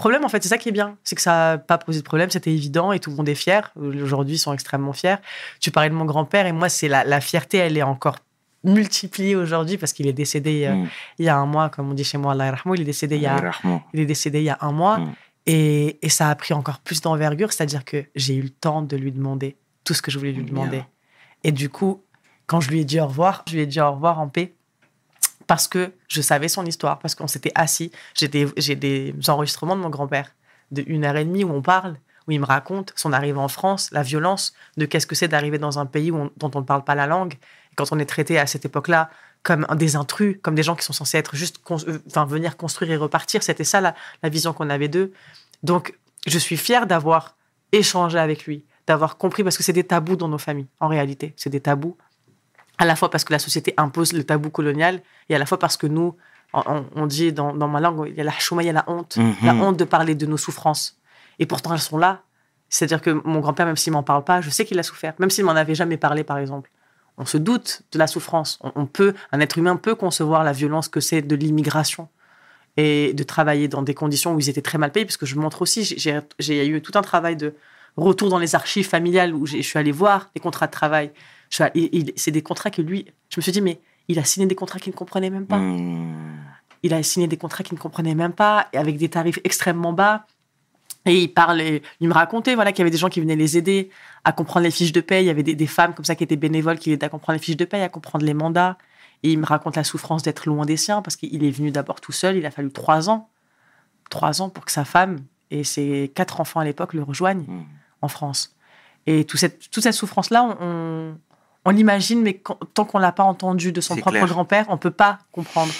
[0.00, 0.42] problème, en fait.
[0.42, 0.96] C'est ça qui est bien.
[1.04, 2.28] C'est que ça n'a pas posé de problème.
[2.30, 3.72] C'était évident et tout le monde est fier.
[3.76, 5.16] Aujourd'hui, ils sont extrêmement fiers.
[5.60, 8.16] Tu parlais de mon grand-père et moi, c'est la, la fierté, elle est encore
[8.64, 10.88] multipliée aujourd'hui parce qu'il est décédé euh, Mm.
[11.18, 13.22] il y a un mois, comme on dit chez moi, Allah il est décédé il
[13.22, 13.52] y a,
[13.94, 14.98] il est décédé il y a un mois.
[14.98, 15.14] Mm.
[15.46, 18.96] Et, et ça a pris encore plus d'envergure, c'est-à-dire que j'ai eu le temps de
[18.96, 20.52] lui demander tout ce que je voulais lui Bien.
[20.52, 20.82] demander.
[21.42, 22.02] Et du coup,
[22.46, 24.54] quand je lui ai dit au revoir, je lui ai dit au revoir en paix
[25.50, 27.90] parce que je savais son histoire, parce qu'on s'était assis.
[28.14, 30.30] J'ai des, enregistrements de mon grand-père
[30.70, 31.96] de une heure et demie où on parle,
[32.28, 35.58] où il me raconte son arrivée en France, la violence de qu'est-ce que c'est d'arriver
[35.58, 37.34] dans un pays dont on ne parle pas la langue.
[37.72, 39.10] Et quand on est traité à cette époque-là
[39.42, 42.96] comme des intrus, comme des gens qui sont censés être juste, euh, venir construire et
[42.96, 43.42] repartir.
[43.42, 45.12] C'était ça la, la vision qu'on avait d'eux.
[45.64, 47.34] Donc, je suis fière d'avoir
[47.72, 51.34] échangé avec lui, d'avoir compris, parce que c'est des tabous dans nos familles, en réalité.
[51.36, 51.96] C'est des tabous.
[52.80, 55.58] À la fois parce que la société impose le tabou colonial, et à la fois
[55.58, 56.16] parce que nous,
[56.52, 58.84] on, dit dans, dans ma langue, il y a la chouma, il y a la
[58.88, 59.18] honte.
[59.18, 59.34] Mhm.
[59.44, 60.98] La honte de parler de nos souffrances.
[61.38, 62.22] Et pourtant, elles sont là.
[62.70, 65.14] C'est-à-dire que mon grand-père, même s'il m'en parle pas, je sais qu'il a souffert.
[65.18, 66.70] Même s'il m'en avait jamais parlé, par exemple.
[67.18, 68.58] On se doute de la souffrance.
[68.62, 72.08] On, on peut, un être humain peut concevoir la violence que c'est de l'immigration
[72.76, 75.36] et de travailler dans des conditions où ils étaient très mal payés, parce que je
[75.36, 77.54] montre aussi, j'ai- eu tout un travail de
[77.96, 81.10] retour dans les archives familiales où je suis allée voir les contrats de travail.
[81.50, 84.78] C'est des contrats que lui, je me suis dit, mais il a signé des contrats
[84.78, 86.36] qu'il ne comprenait même pas Hmm.
[86.82, 89.92] il a signé des contrats qu'il ne comprenait même pas, et avec des tarifs extrêmement
[89.92, 90.26] bas.
[91.06, 91.60] Et il parle,
[92.00, 93.90] il me racontait voilà, qu'il y avait des gens qui venaient les aider
[94.24, 95.22] à comprendre les fiches de paie.
[95.22, 97.38] Il y avait des, des femmes comme ça qui étaient bénévoles qui l'aidaient à comprendre
[97.38, 98.76] les fiches de paie, à comprendre les mandats.
[99.22, 102.00] Et il me raconte la souffrance d'être loin des siens parce qu'il est venu d'abord
[102.02, 102.36] tout seul.
[102.36, 103.28] Il a fallu trois ans,
[104.10, 107.62] trois ans pour que sa femme et ses quatre enfants à l'époque le rejoignent Mm.
[108.02, 108.54] en France.
[109.06, 111.14] Et tout cette, toute cette souffrance-là, on, on,
[111.64, 114.90] on l'imagine, mais quand- tant qu'on l'a pas entendu de son propre grand-père, on peut
[114.90, 115.72] pas comprendre.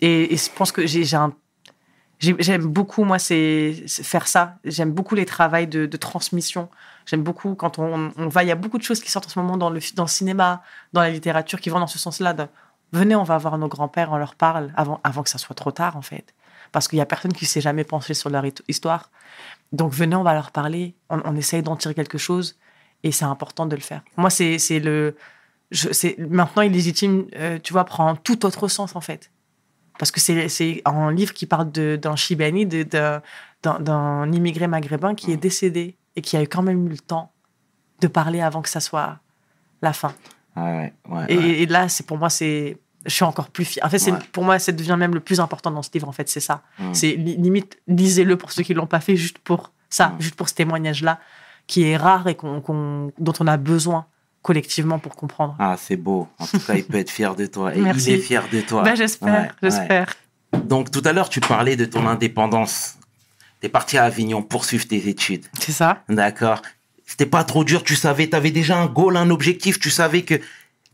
[0.00, 1.32] Et, et je pense que j'ai un
[2.20, 4.56] J'aime beaucoup, moi, c'est faire ça.
[4.64, 6.68] J'aime beaucoup les travails de, de transmission.
[7.06, 8.42] J'aime beaucoup quand on, on va.
[8.42, 10.08] Il y a beaucoup de choses qui sortent en ce moment dans le, dans le
[10.08, 10.60] cinéma,
[10.92, 12.34] dans la littérature, qui vont dans ce sens-là.
[12.92, 15.70] Venez, on va voir nos grands-pères, on leur parle avant, avant que ça soit trop
[15.70, 16.34] tard, en fait.
[16.72, 19.10] Parce qu'il y a personne qui s'est jamais penché sur leur histoire.
[19.70, 20.96] Donc, venez, on va leur parler.
[21.10, 22.56] On, on essaye d'en tirer quelque chose.
[23.04, 24.02] Et c'est important de le faire.
[24.16, 25.16] Moi, c'est le.
[25.70, 25.88] je-
[26.28, 29.30] Maintenant, illégitime, euh, tu vois, prend tout autre sens, en fait
[29.98, 35.96] parce que c'est un livre qui parle d'un de- d'un immigré maghrébin qui est décédé
[36.14, 37.32] et qui a eu quand même eu le temps
[38.00, 39.18] de parler avant que ça soit
[39.82, 40.14] la fin.
[40.56, 41.44] Ouais, ouais, Et, ouais.
[41.62, 43.84] et là, c'est pour moi, c'est je suis encore plus fier.
[43.84, 43.98] En fait,
[44.30, 46.08] pour moi, ça devient même le plus important dans ce livre.
[46.08, 46.62] En fait, c'est ça.
[46.78, 46.94] Mm.
[46.94, 50.20] C'est li- limite lisez-le pour ceux qui l'ont pas fait, juste pour ça, Mm.
[50.20, 51.18] juste pour ce témoignage-là,
[51.68, 54.06] qui est rare et dont on a besoin
[54.42, 55.54] collectivement pour comprendre.
[55.60, 56.26] Ah, c'est beau.
[56.38, 57.74] En tout cas, il peut être fier de toi.
[57.74, 58.10] Et Merci.
[58.12, 58.82] il est fier de toi.
[58.82, 59.50] Ben, j'espère, Ouais, ouais.
[59.62, 60.14] j'espère.
[60.64, 62.94] Donc, tout à l'heure, tu parlais de ton indépendance.
[63.60, 65.44] T'es parti à Avignon poursuivre tes études.
[65.60, 66.02] C'est ça.
[66.08, 66.62] D'accord.
[67.04, 70.40] C'était pas trop dur, tu savais, t'avais déjà un goal, un objectif, tu savais que.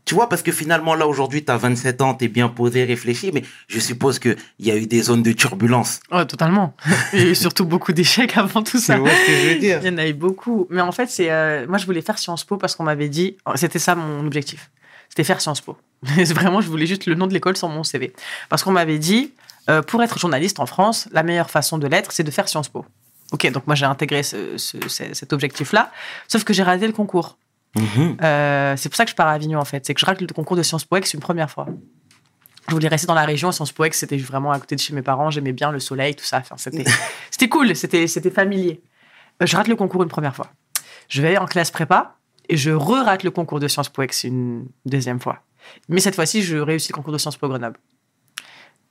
[0.05, 3.41] Tu vois, parce que finalement, là, aujourd'hui, t'as 27 ans, t'es bien posé, réfléchi, mais
[3.67, 5.99] je suppose qu'il y a eu des zones de turbulence.
[6.11, 6.75] Ouais, totalement.
[7.13, 8.97] Il y a eu surtout beaucoup d'échecs avant tout ça.
[8.97, 9.79] ce que je veux dire?
[9.81, 10.67] Il y en a eu beaucoup.
[10.69, 13.35] Mais en fait, c'est euh, moi, je voulais faire Sciences Po parce qu'on m'avait dit,
[13.55, 14.69] c'était ça mon objectif.
[15.09, 15.75] C'était faire Sciences Po.
[16.03, 18.13] Vraiment, je voulais juste le nom de l'école sur mon CV.
[18.49, 19.33] Parce qu'on m'avait dit,
[19.71, 22.69] euh, pour être journaliste en France, la meilleure façon de l'être, c'est de faire Sciences
[22.69, 22.85] Po.
[23.31, 25.91] Ok, donc moi, j'ai intégré ce- ce- ce- cet objectif-là.
[26.27, 27.37] Sauf que j'ai raté le concours.
[27.75, 28.17] Mhm.
[28.21, 29.85] Euh, c'est pour ça que je pars à Avignon, en fait.
[29.85, 31.67] C'est que je rate le concours de Sciences Po Ex une première fois.
[32.67, 33.51] Je voulais rester dans la région.
[33.51, 35.29] Sciences Po Ex, c'était vraiment à côté de chez mes parents.
[35.29, 36.37] J'aimais bien le soleil, tout ça.
[36.37, 36.85] Enfin, c'était,
[37.31, 37.75] c'était cool.
[37.75, 38.81] C'était, c'était familier.
[39.41, 40.47] Euh, Je rate le concours une première fois.
[41.09, 42.15] Je vais en classe prépa
[42.49, 45.41] et je re-rate le concours de Sciences Po Ex une deuxième fois.
[45.89, 47.77] Mais cette fois-ci, je réussis le concours de Sciences Po Grenoble.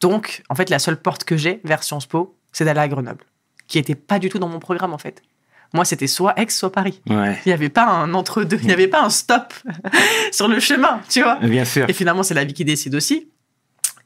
[0.01, 3.25] Donc, en fait, la seule porte que j'ai vers Sciences Po, c'est d'aller à Grenoble,
[3.67, 5.23] qui n'était pas du tout dans mon programme, en fait.
[5.75, 7.03] Moi, c'était soit Aix, soit Paris.
[7.11, 7.39] Ouais.
[7.45, 9.53] Il n'y avait pas un entre-deux, il n'y avait pas un stop
[10.33, 11.37] sur le chemin, tu vois.
[11.37, 11.85] Bien sûr.
[11.89, 13.29] Et finalement, c'est la vie qui décide aussi.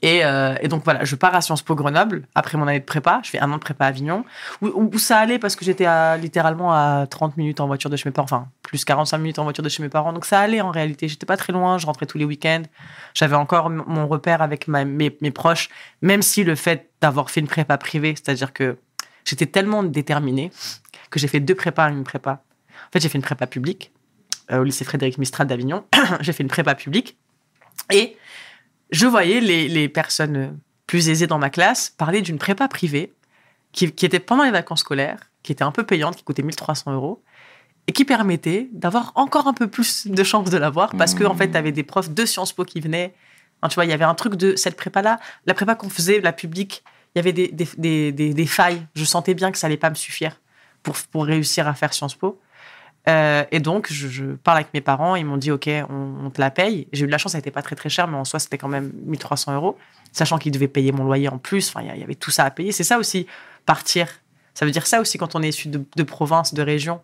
[0.00, 2.84] Et, euh, et donc voilà, je pars à Sciences Po Grenoble après mon année de
[2.84, 3.20] prépa.
[3.24, 4.24] Je fais un an de prépa à Avignon,
[4.62, 5.86] où, où- où ça allait parce que j'étais
[6.18, 9.44] littéralement à 30 minutes en voiture de chez mes parents, enfin plus 45 minutes en
[9.44, 10.12] voiture de chez mes parents.
[10.12, 11.08] Donc ça allait en réalité.
[11.08, 12.62] J'étais pas très loin, je rentrais tous les week-ends.
[13.12, 15.68] J'avais encore mon repère avec ma- mes, mes proches,
[16.00, 18.76] même si le fait d'avoir fait une prépa privée, c'est-à-dire que
[19.24, 20.52] j'étais tellement déterminée
[21.10, 22.42] que j'ai fait deux prépas, une prépa.
[22.88, 23.92] En fait, j'ai fait une prépa publique
[24.50, 25.84] euh, au lycée Frédéric Mistral d'Avignon.
[26.20, 27.16] j'ai fait une prépa publique
[27.92, 28.16] et
[28.90, 33.12] je voyais les, les personnes plus aisées dans ma classe parler d'une prépa privée
[33.72, 36.92] qui, qui était pendant les vacances scolaires, qui était un peu payante, qui coûtait 1300
[36.92, 37.22] euros
[37.86, 41.34] et qui permettait d'avoir encore un peu plus de chances de l'avoir parce que en
[41.34, 43.14] fait, tu avais des profs de Sciences Po qui venaient.
[43.68, 46.32] Tu vois, il y avait un truc de cette prépa-là, la prépa qu'on faisait, la
[46.32, 48.86] publique, il y avait des, des, des- des failles.
[48.94, 50.38] Je sentais bien que ça allait pas me suffire
[51.10, 52.40] pour, réussir à faire Sciences Po.
[53.08, 56.50] Euh, et donc, je, parle avec mes parents, ils m'ont dit, OK, on, te la
[56.50, 56.88] paye.
[56.92, 58.58] J'ai eu de la chance, ça n'était pas très très cher, mais en soi, c'était
[58.58, 59.78] quand même 1300 euros,
[60.12, 61.68] sachant qu'ils devaient payer mon loyer en plus.
[61.68, 62.72] Enfin, il y a- il y avait tout ça à payer.
[62.72, 63.26] C'est ça aussi,
[63.64, 64.08] partir.
[64.54, 67.00] Ça veut dire ça aussi quand on est issu de, de province, de région.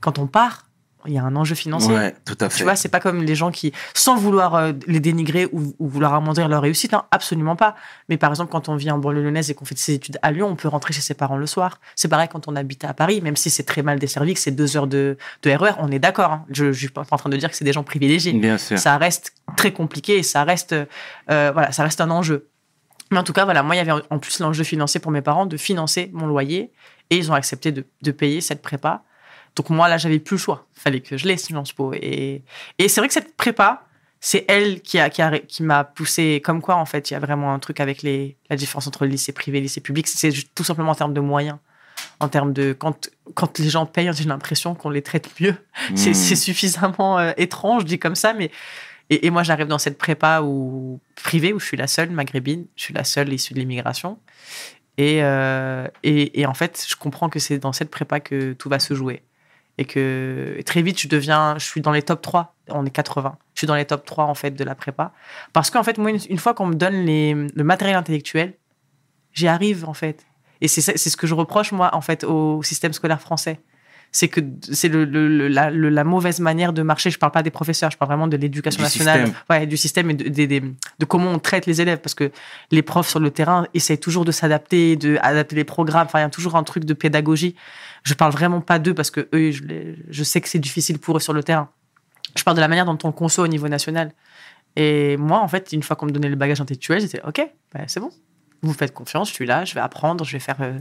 [0.00, 0.66] Quand on part,
[1.06, 1.92] il y a un enjeu financier.
[1.94, 2.56] Ouais, tout à fait.
[2.58, 5.88] Tu vois, c'est pas comme les gens qui, sans vouloir euh, les dénigrer ou, ou
[5.88, 7.74] vouloir amoindrir leur réussite, hein, absolument pas.
[8.08, 10.30] Mais par exemple, quand on vit en banlieue lyonnaise et qu'on fait ses études à
[10.32, 11.80] Lyon, on peut rentrer chez ses parents le soir.
[11.96, 14.50] C'est pareil quand on habite à Paris, même si c'est très mal desservi, que c'est
[14.50, 16.30] deux heures de, de RER, on est d'accord.
[16.32, 16.44] hein.
[16.50, 18.32] Je, je suis pas en train de dire que c'est des gens privilégiés.
[18.32, 18.78] Bien sûr.
[18.78, 22.48] Ça reste très compliqué et ça reste, euh, voilà, ça reste un enjeu.
[23.10, 25.20] Mais en tout cas, voilà, moi, il y avait en plus l'enjeu financier pour mes
[25.20, 26.72] parents de financer mon loyer
[27.10, 29.02] et ils ont accepté de, de payer cette prépa.
[29.56, 30.66] Donc moi, là, j'avais plus le choix.
[30.74, 31.92] Fallait que je laisse Sciences Po.
[31.94, 32.42] Et,
[32.78, 33.86] et c'est vrai que cette prépa,
[34.20, 36.40] c'est elle qui a, qui a, qui m'a poussé.
[36.44, 39.04] Comme quoi, en fait, il y a vraiment un truc avec les, la différence entre
[39.04, 40.08] le lycée privé et le lycée public.
[40.08, 41.58] C'est tout simplement en termes de moyens.
[42.20, 45.54] En termes de quand, quand les gens payent, j'ai l'impression qu'on les traite mieux.
[45.94, 46.14] C'est Hmm.
[46.14, 48.50] c'est suffisamment euh, étrange, dit comme ça, mais
[49.10, 52.66] et, et moi, j'arrive dans cette prépa où, privée où je suis la seule maghrébine,
[52.76, 54.18] je suis la seule issue de l'immigration.
[54.98, 58.68] Et, euh, et, et en fait, je comprends que c'est dans cette prépa que tout
[58.68, 59.22] va se jouer.
[59.78, 62.54] Et que très vite, je deviens, je suis dans les top 3.
[62.68, 63.36] On est 80.
[63.54, 65.12] Je suis dans les top 3 en fait de la prépa.
[65.52, 68.54] Parce qu'en fait, moi, une, fois qu'on me donne les, le matériel intellectuel,
[69.32, 70.26] j'y arrive en fait.
[70.60, 73.60] Et c'est ce que je reproche moi en fait au système scolaire français.
[74.14, 75.48] C'est que c'est le, le- le-
[75.88, 77.10] la, mauvaise manière de marcher.
[77.10, 79.42] Je parle pas des professeurs, je parle vraiment de l'éducation Du nationale, système.
[79.48, 80.60] ouais, du système et de,
[80.98, 81.98] de comment on traite les élèves.
[82.00, 82.30] Parce que
[82.70, 86.04] les profs sur le terrain essayent toujours de s'adapter, de adapter les programmes.
[86.06, 87.56] Enfin, il y a toujours un truc de pédagogie.
[88.02, 91.20] Je parle vraiment pas d'eux parce que eux, je, sais que c'est difficile pour eux
[91.20, 91.70] sur le terrain.
[92.36, 94.12] Je parle de la manière dont on conçoit au niveau national.
[94.76, 97.40] Et moi, en fait, une fois qu'on me donnait le bagage intellectuel, j'étais OK,
[97.74, 98.10] ben, c'est bon.
[98.64, 100.78] Vous faites confiance, je suis là, je vais apprendre, je vais faire, euh,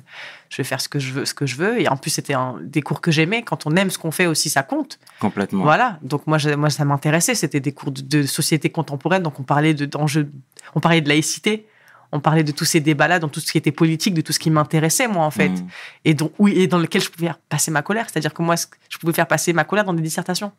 [0.49, 1.81] je vais faire ce que je veux, ce que je veux.
[1.81, 3.41] Et en plus, c'était un- des cours que j'aimais.
[3.41, 4.99] Quand on aime ce qu'on fait aussi, ça compte.
[5.19, 5.63] Complètement.
[5.63, 5.97] Voilà.
[6.03, 7.33] Donc moi, je- moi ça m'intéressait.
[7.33, 9.23] C'était des cours de, de société contemporaine.
[9.23, 10.29] Donc on parlait de d'enjeux,
[10.75, 11.65] on parlait de laïcité,
[12.11, 14.37] on parlait de tous ces débats-là, dans tout ce qui était politique, de tout ce
[14.39, 15.67] qui m'intéressait moi en fait, Mm.
[16.05, 18.05] et donc oui, et dans lequel je pouvais faire passer ma colère.
[18.09, 18.55] C'est-à-dire que moi,
[18.89, 20.51] je pouvais faire passer ma colère dans des dissertations.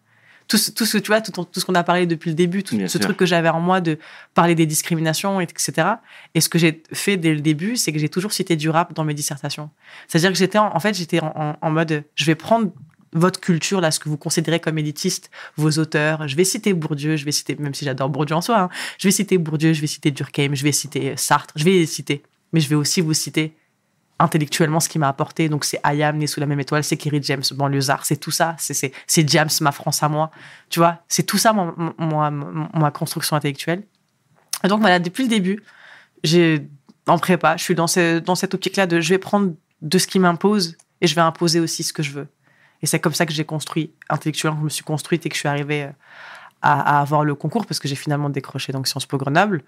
[0.49, 2.63] Tout ce, tout ce tu vois, tout, tout ce qu'on a parlé depuis le début,
[2.63, 3.01] tout Bien ce sûr.
[3.01, 3.99] truc que j'avais en moi de
[4.35, 5.89] parler des discriminations, etc.
[6.35, 8.93] Et ce que j'ai fait dès le début, c'est que j'ai toujours cité du rap
[8.95, 9.71] dans mes dissertations.
[10.09, 12.71] C'est-à-dire que j'étais, en, en fait, j'étais en, en- en mode, je vais prendre
[13.15, 16.27] votre culture, là, ce que vous considérez comme élitiste, vos auteurs.
[16.29, 19.07] Je vais citer Bourdieu, je vais citer, même si j'adore Bourdieu en soi, hein, je
[19.07, 22.23] vais citer Bourdieu, je vais citer Durkheim, je vais citer Sartre, je vais les citer.
[22.55, 23.55] Mais je vais aussi vous citer
[24.23, 25.49] intellectuellement ce qui m'a apporté.
[25.49, 28.55] Donc, c'est Ayam, né sous la même étoile, c'est Kerry James, banlieusard, c'est tout ça.
[28.59, 28.93] C'est-
[29.29, 30.31] James, ma France à moi.
[30.71, 33.83] Tu vois, c'est tout ça, moi, ma construction intellectuelle.
[34.65, 35.63] Et donc, voilà, depuis le début,
[36.23, 36.69] j'ai,
[37.07, 40.07] en prépa, je suis dans, ce- dans cette optique-là de je vais prendre de ce
[40.07, 42.29] qui m'impose et je vais imposer aussi ce que je veux.
[42.81, 45.41] Et c'est comme ça que j'ai construit, intellectuellement, je me suis construite et que je
[45.41, 45.91] suis arrivée euh,
[46.63, 49.63] à, à avoir le concours parce que j'ai finalement décroché donc Sciences Po Grenoble.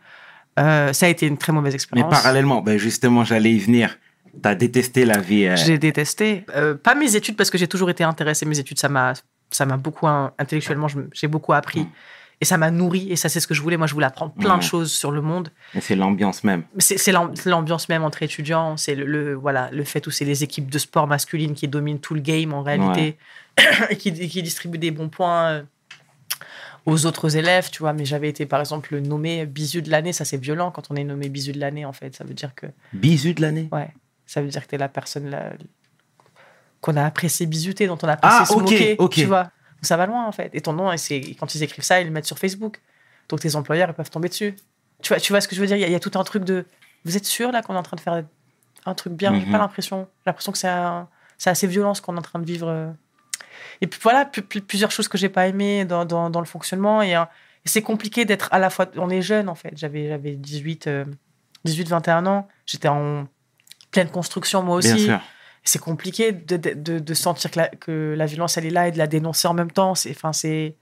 [0.61, 2.11] Euh, ça a été une très mauvaise Mais expérience.
[2.11, 3.99] parallèlement, ben justement, j'allais y venir.
[4.42, 5.47] T'as détesté la vie.
[5.47, 6.44] euh, J'ai détesté.
[6.55, 8.44] Euh, pas mes études parce que j'ai toujours été intéressée.
[8.47, 9.14] Mes études, ça m'a,
[9.51, 11.90] ça m'a beaucoup intellectuellement, j'ai beaucoup appris Mm.
[12.40, 13.11] et ça m'a nourri.
[13.11, 13.77] Et ça, c'est ce que je voulais.
[13.77, 15.51] Moi, je voulais apprendre plein de choses sur le monde.
[15.75, 16.64] mais C'est l'ambiance même.
[16.79, 18.77] C'est c'est l'am- c'est l'ambiance même entre étudiants.
[18.77, 22.01] C'est le, le- voilà le fait où c'est les équipes de sport masculines qui dominent
[22.01, 23.16] tout le game en réalité
[23.90, 25.49] et qui, qui distribuent des bons points.
[25.51, 25.62] euh,
[26.87, 30.27] aux autres élèves, tu vois, mais j'avais été par exemple nommé bisu de l'année, ça
[30.27, 32.66] c'est violent quand on est nommé bisu de l'année en fait, ça veut dire que
[32.92, 33.68] Bisu de l'année?
[33.73, 33.88] Ouais.
[34.27, 35.53] Ça veut dire que t'es la personne la-
[36.81, 38.97] qu'on a apprécié bisuter, dont on a apprécié Ah, se ok, moquer.
[38.99, 39.11] ok.
[39.13, 39.51] Tu vois
[39.83, 40.51] Ça va loin, en fait.
[40.55, 40.91] Et ton nom,
[41.39, 42.81] quand ils écrivent ça, ils le mettent sur Facebook.
[43.29, 44.55] Donc tes employeurs, ils peuvent tomber dessus.
[45.03, 45.77] Tu vois, tu vois ce que je veux dire?
[45.77, 46.65] Il y, a- il y a tout un truc de.
[47.05, 48.23] Vous êtes sûr, là, qu'on est en train de faire
[48.87, 49.35] un truc bien?
[49.39, 49.53] J'ai Mhm.
[49.53, 50.09] pas l'impression.
[50.25, 51.09] J'ai l'impression que c'est un-
[51.47, 52.69] assez violent ce qu'on est en train de vivre.
[52.69, 52.91] euh.
[53.83, 57.03] Et puis voilà, plusieurs choses que j'ai pas aimées dans, dans, dans le fonctionnement.
[57.03, 57.23] Et, euh,
[57.65, 58.87] et c'est compliqué d'être à la fois.
[58.97, 59.73] On est jeune, en fait.
[59.77, 61.05] J'avais j'avais 18, euh,
[61.65, 62.49] 18, 21 ans.
[62.67, 63.27] J'étais en
[63.95, 65.09] pleine construction, moi aussi.
[65.67, 66.57] C'est compliqué de,
[66.99, 69.55] de, sentir que la, que la violence, elle est là et de la dénoncer en
[69.55, 69.95] même temps.
[69.95, 70.75] C'est, enfin, c'est,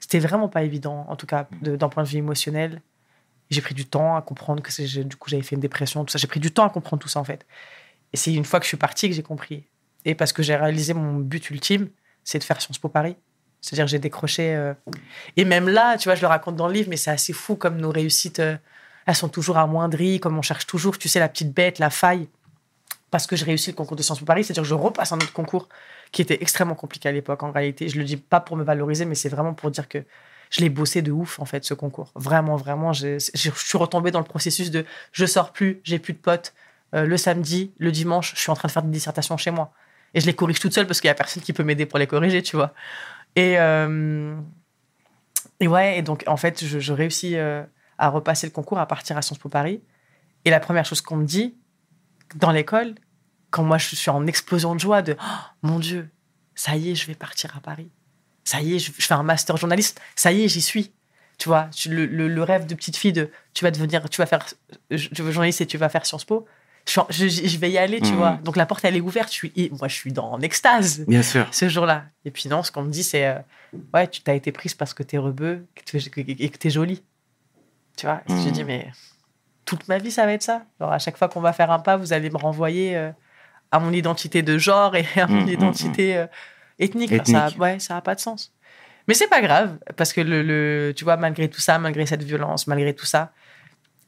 [0.00, 2.82] c'était vraiment pas évident, en tout cas, d'un point de vue émotionnel.
[3.50, 6.18] J'ai pris du temps à comprendre que du coup, j'avais fait une dépression, tout ça.
[6.18, 7.46] J'ai pris du temps à comprendre tout ça, en fait.
[8.12, 9.64] Et c'est une fois que je suis partie que j'ai compris.
[10.04, 11.88] Et parce que j'ai réalisé mon but ultime,
[12.24, 13.16] c'est de faire Sciences Po Paris.
[13.60, 14.54] C'est-à-dire, j'ai décroché.
[14.56, 14.74] euh,
[15.36, 17.54] Et même là, tu vois, je le raconte dans le livre, mais c'est assez fou
[17.54, 18.56] comme nos réussites, euh,
[19.06, 22.28] elles sont toujours amoindries, comme on cherche toujours, tu sais, la petite bête, la faille
[23.14, 25.18] parce que j'ai réussi le concours de Sciences Po Paris, c'est-à-dire que je repasse un
[25.18, 25.68] autre concours
[26.10, 27.88] qui était extrêmement compliqué à l'époque en réalité.
[27.88, 30.02] Je le dis pas pour me valoriser, mais c'est vraiment pour dire que
[30.50, 32.10] je l'ai bossé de ouf en fait ce concours.
[32.16, 36.18] Vraiment, vraiment, je suis retombée dans le processus de je sors plus, j'ai plus de
[36.18, 36.54] potes.
[36.92, 39.72] Euh, le samedi, le dimanche, je suis en train de faire des dissertations chez moi
[40.12, 42.00] et je les corrige toute seule parce qu'il y a personne qui peut m'aider pour
[42.00, 42.74] les corriger, tu vois.
[43.36, 44.34] Et euh,
[45.60, 47.62] et ouais, et donc en fait, je, je réussis euh,
[47.96, 49.80] à repasser le concours, à partir à Sciences Po Paris.
[50.44, 51.54] Et la première chose qu'on me dit
[52.34, 52.94] dans l'école,
[53.54, 55.24] quand moi je suis en explosion de joie de Oh,
[55.62, 56.08] mon Dieu,
[56.56, 57.88] ça y est, je vais partir à Paris.
[58.44, 60.00] Ça y est, je, je fais un master journaliste.
[60.16, 60.92] Ça y est, j'y suis.
[61.38, 64.26] Tu vois, le, le- le rêve de petite fille de tu vas devenir, tu vas
[64.26, 64.44] faire,
[64.90, 66.46] veux journaliste et tu vas faire Sciences Po.
[66.86, 68.16] Je, je, je vais y aller, tu Mhm.
[68.18, 68.32] vois.
[68.44, 69.28] Donc la porte, elle est ouverte.
[69.30, 71.46] Je suis, et moi, je suis dans en extase Bien sûr.
[71.52, 72.04] ce jour-là.
[72.24, 73.38] Et puis non, ce qu'on me dit, c'est euh,
[73.94, 77.02] ouais, tu t'as été prise parce que t'es rebeu et que t'es jolie.
[77.96, 78.42] Tu vois, Mhm.
[78.44, 78.90] je dis, mais
[79.64, 80.62] toute ma vie, ça va être ça.
[80.78, 83.10] Alors, à chaque fois qu'on va faire un pas, vous allez me renvoyer euh,
[83.74, 86.26] à mon identité de genre et à mon Mhm, identité euh,
[86.78, 87.12] ethnique.
[87.12, 88.52] Enfin, ça, ouais, ça n'a pas de sens.
[89.08, 92.22] Mais c'est pas grave, parce que le, le- tu vois, malgré tout ça, malgré cette
[92.22, 93.32] violence, malgré tout ça,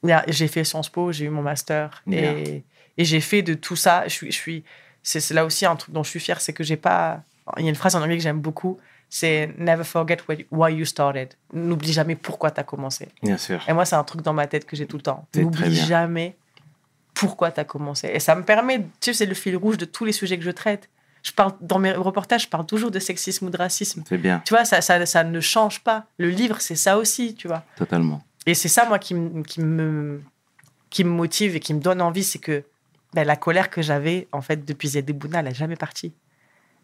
[0.08, 2.64] a- j'ai fait Sciences Po, j'ai eu mon master et,
[2.96, 4.04] et j'ai fait de tout ça.
[4.06, 4.64] Je suis, je suis,
[5.02, 7.22] c'est là aussi un truc dont je suis fier, c'est que j'ai pas.
[7.58, 10.18] Il y a une phrase en anglais que j'aime beaucoup, c'est Never forget
[10.50, 11.34] why- you started.
[11.52, 13.08] N'oublie jamais pourquoi tu as commencé.
[13.22, 13.64] Bien sûr.
[13.68, 15.26] Et moi, c'est un truc dans ma tête que j'ai tout le temps.
[15.42, 16.36] N'oublie jamais
[17.18, 18.08] pourquoi tu as commencé.
[18.12, 20.44] Et ça me permet, tu sais, c'est le fil rouge de tous les sujets que
[20.44, 20.88] je traite.
[21.22, 24.04] Je parle, dans mes reportages, je parle toujours de sexisme ou de racisme.
[24.08, 24.42] C'est bien.
[24.44, 26.04] Tu vois, ça, ça, ça ne change pas.
[26.18, 27.64] Le livre, c'est ça aussi, tu vois.
[27.76, 28.22] Totalement.
[28.44, 30.20] Et c'est ça, moi, qui, me- qui, me,
[30.90, 32.62] qui me motive et qui me donne envie, c'est que
[33.14, 36.12] ben, la colère que j'avais, en fait, depuis Zedebouna, elle n'est jamais partie.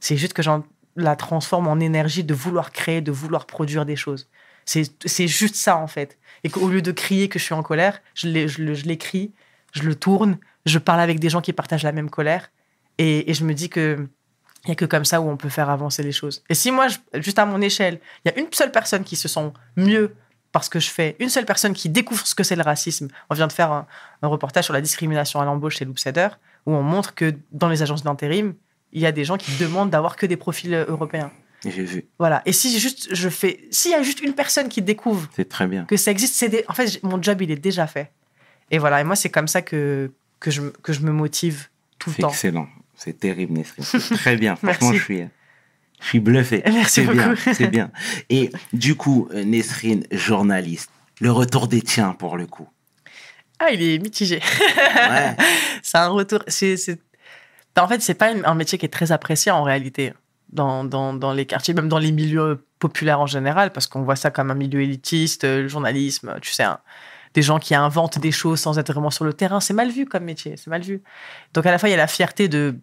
[0.01, 0.65] C'est juste que j'en
[0.97, 4.29] la transforme en énergie de vouloir créer, de vouloir produire des choses.
[4.65, 6.19] C'est c'est juste ça, en fait.
[6.45, 9.31] Et qu'au lieu de crier que je suis en colère, je l'écris,
[9.73, 12.51] je le tourne, je parle avec des gens qui partagent la même colère.
[12.99, 14.07] Et, et je me dis que
[14.65, 16.45] il n'y a que comme ça où on peut faire avancer les choses.
[16.49, 19.17] Et si moi, je- juste à mon échelle, il y a une seule personne qui
[19.17, 20.15] se sent mieux
[20.53, 23.09] parce que je fais, une seule personne qui découvre ce que c'est le racisme.
[23.29, 23.87] On vient de faire un,
[24.21, 26.29] un reportage sur la discrimination à l'embauche chez Loopsetter,
[26.67, 28.55] où on montre que dans les agences d'intérim,
[28.93, 31.33] il y a des gens qui demandent d'avoir que des profils euh, européens.
[31.65, 32.05] J'ai vu.
[32.19, 32.43] Voilà.
[32.45, 35.67] Et si juste je fais, s'il y a juste une personne qui découvre C'est très
[35.67, 35.85] bien.
[35.87, 38.13] que ça existe, c'est des- en fait, mon job il est déjà fait.
[38.73, 39.01] Et voilà.
[39.01, 41.69] Et moi, c'est comme ça que que je me- que je me motive
[42.01, 42.29] tout le C'est temps.
[42.31, 42.67] excellent.
[42.97, 43.85] C'est terrible, Nesrine.
[44.17, 44.57] Très bien.
[44.63, 44.81] Merci.
[44.81, 45.25] Franchement, je suis,
[46.01, 46.63] je suis bluffé.
[46.67, 47.29] Merci C'est bien.
[47.29, 47.41] beaucoup.
[47.55, 47.91] C'est bien.
[48.31, 52.69] Et du coup, euh, Nesrine, journaliste, le retour des tiens pour le coup.
[53.61, 54.41] Ah, il est mitigé.
[54.41, 55.37] Ouais.
[55.83, 56.41] c'est un retour.
[56.49, 56.99] C'est, c'est-
[57.79, 60.13] En fait, c'est pas un métier qui est très apprécié en réalité
[60.53, 64.17] dans, dans, dans les quartiers, même dans les milieux populaires en général, parce qu'on voit
[64.17, 66.81] ça comme un milieu élitiste, euh, le journalisme, tu sais, un-
[67.35, 69.61] des gens qui inventent des choses sans être vraiment sur le terrain.
[69.61, 71.03] C'est mal vu comme métier, c'est mal vu.
[71.55, 72.77] Donc à la fois, il y a la fierté de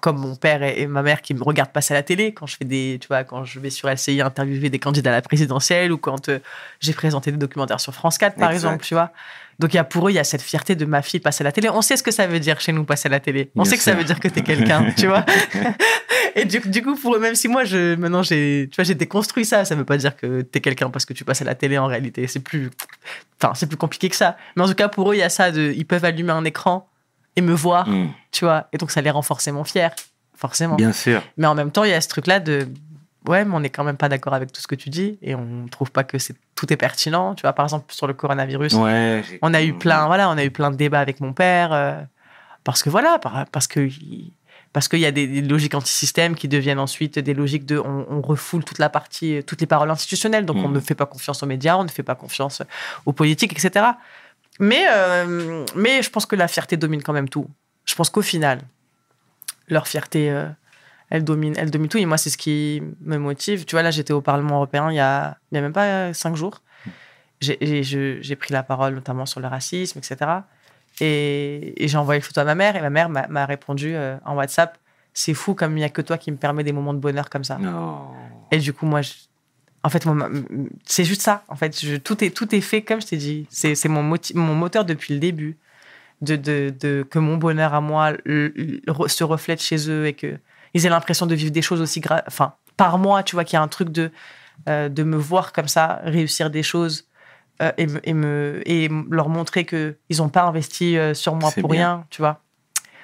[0.00, 2.56] comme mon père et, ma mère qui me regardent passer à la télé quand je
[2.56, 5.92] fais des tu vois quand je vais sur LCI interviewer des candidats à la présidentielle
[5.92, 6.38] ou quand euh,
[6.80, 8.68] j'ai présenté des documentaires sur France 4 par Exact.
[8.68, 9.12] exemple tu vois.
[9.58, 11.42] Donc il y a pour eux il y a cette fierté de ma fille passer
[11.42, 11.70] à la télé.
[11.70, 13.50] On sait ce que ça veut dire chez nous passer à la télé.
[13.56, 15.24] On Bien sait que ça veut dire que t'es quelqu'un tu vois.
[16.34, 18.94] Et du, du coup pour eux même si moi je maintenant j'ai tu vois j'ai
[18.94, 19.64] déconstruit ça.
[19.64, 21.86] Ça veut pas dire que t'es quelqu'un parce que tu passes à la télé en
[21.86, 22.26] réalité.
[22.26, 22.70] C'est plus
[23.40, 24.36] enfin c'est plus compliqué que ça.
[24.56, 26.44] Mais en tout cas pour eux il y a ça de ils peuvent allumer un
[26.44, 26.86] écran
[27.36, 28.08] et me voir Mm.
[28.32, 29.88] tu vois et donc ça les rend forcément fiers
[30.34, 31.22] forcément Bien sûr.
[31.36, 32.68] mais en même temps, il y a ce truc-là de
[33.26, 35.34] ouais, mais on n'est quand même pas d'accord avec tout ce que tu dis et
[35.34, 37.34] on trouve pas que c'est tout est pertinent.
[37.34, 39.22] Tu vois, par exemple sur le coronavirus, Ouais.
[39.42, 42.00] on a eu plein, voilà, on a eu plein de débats avec mon père euh,
[42.64, 44.32] parce que voilà, par- parce que il-
[44.72, 48.06] parce qu'il y a des, des logiques anti-système qui deviennent ensuite des logiques de on,
[48.10, 50.74] on refoule toute la partie, toutes les paroles institutionnelles, donc on Mhm.
[50.74, 52.62] ne fait pas confiance aux médias, on ne fait pas confiance
[53.06, 53.86] aux politiques, etc.
[54.58, 57.48] Mais euh, mais je pense que la fierté domine quand même tout.
[57.84, 58.60] Je pense qu'au final,
[59.68, 60.46] leur fierté, euh,
[61.10, 61.98] elle domine, elle domine tout.
[61.98, 63.64] Et moi, c'est ce qui me motive.
[63.64, 65.84] Tu vois, là, j'étais au Parlement européen il y a, il y a même pas
[65.84, 66.62] euh, cinq jours.
[67.40, 70.30] J'ai pris la parole notamment sur le racisme, etc.
[71.00, 74.16] Et, et j'ai envoyé une photo à ma mère et ma mère m'a répondu euh,
[74.24, 74.78] en WhatsApp
[75.12, 77.28] C'est fou comme il n'y a que toi qui me permet des moments de bonheur
[77.28, 77.58] comme ça.
[77.58, 78.06] Non.
[78.50, 79.02] Et du coup, moi,
[79.82, 80.04] en fait,
[80.84, 81.44] c'est juste ça.
[81.48, 83.46] En fait, je- tout, est, tout est fait comme je t'ai dit.
[83.50, 85.56] C'est mon, mon moteur depuis le début.
[86.22, 90.06] De, de, de- que mon bonheur à moi le- le- re- se reflète chez eux
[90.06, 90.38] et que
[90.72, 92.22] ils aient l'impression de vivre des choses aussi graves.
[92.26, 94.10] Enfin, par moi, tu vois, qu'il y a un truc de,
[94.66, 97.06] euh, de me voir comme ça, réussir des choses
[97.60, 101.50] euh, et, me, et, me, et leur montrer qu'ils n'ont pas investi euh, sur moi
[101.52, 101.96] pour bien.
[101.96, 102.40] rien, tu vois.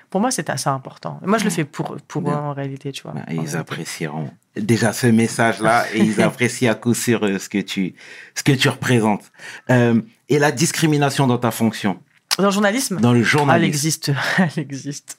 [0.08, 1.20] Pour moi, c'est assez important.
[1.22, 3.12] Moi, je le fais pour, pour eux en réalité, tu vois.
[3.12, 7.58] Bah, ils apprécieront déjà ce message-là et ils apprécient à coup sûr euh, ce que
[7.58, 7.94] tu,
[8.34, 9.30] ce que tu représentes.
[9.70, 11.98] Euh, et la discrimination dans ta fonction,
[12.38, 13.00] Dans le journalisme?
[13.00, 13.66] Dans le Elle journalisme.
[13.68, 15.18] existe, elle existe,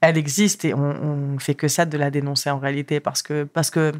[0.00, 3.44] elle existe et on, on fait que ça de la dénoncer en réalité parce que
[3.44, 3.92] parce que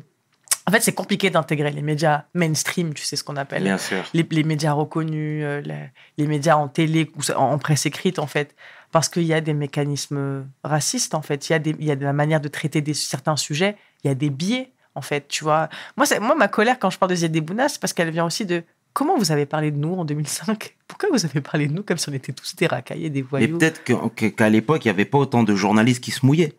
[0.67, 4.05] en fait c'est compliqué d'intégrer les médias mainstream, tu sais ce qu'on appelle Bien sûr.
[4.15, 8.19] les, les médias reconnus, euh, les, les médias en télé ou en, en presse écrite
[8.19, 8.55] en fait
[8.93, 11.91] parce qu'il y a des mécanismes racistes en fait, il y a des il y
[11.91, 15.03] a de la manière de traiter des certains sujets, il y a des biais en
[15.03, 15.69] fait, tu vois.
[15.97, 18.45] Moi moi ma colère quand je parle de Ziad Bouna, c'est parce qu'elle vient aussi
[18.45, 21.85] de Comment vous avez parlé de nous en 2005 Pourquoi vous avez parlé de nous
[21.85, 24.85] comme si on était tous des racaillés, des Et voyous peut-être que- que- qu'à l'époque,
[24.85, 26.55] il n'y avait pas autant de journalistes qui se mouillaient.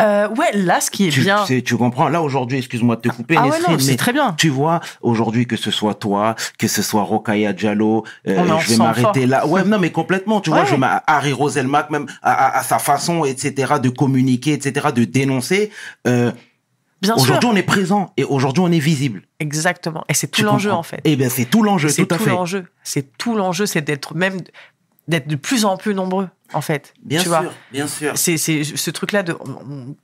[0.00, 1.44] Euh, ouais, là, ce qui est tu, bien.
[1.44, 4.12] tu comprends Là, aujourd'hui, excuse-moi de te couper, Ah ouais, Nesrine, non, c'est mais très
[4.12, 4.32] bien.
[4.36, 8.76] tu vois, aujourd'hui, que ce soit toi, que ce soit Rokaya Diallo, euh, je vais
[8.76, 9.46] m'arrêter là.
[9.46, 10.74] Ouais, non, mais complètement, tu vois, je
[11.06, 15.70] Harry Roselmack, même à, à- à sa façon, etc., de communiquer, etc., de dénoncer.
[16.08, 16.32] euh,
[17.00, 17.22] Bien sûr.
[17.22, 19.22] aujourd'hui, on est présent et aujourd'hui, on est visible.
[19.38, 20.04] Exactement.
[20.08, 21.00] Et c'est tout l'enjeu, en fait.
[21.04, 22.30] Eh bien, c'est tout l'enjeu, C'est tout à tout fait.
[22.30, 22.64] l'enjeu.
[22.82, 24.38] C'est tout l'enjeu, c'est d'être même
[25.08, 26.92] d'être de plus en plus nombreux, en fait.
[27.02, 27.50] Bien tu sûr, vois.
[27.72, 28.12] bien sûr.
[28.16, 29.36] C'est c'est ce truc-là de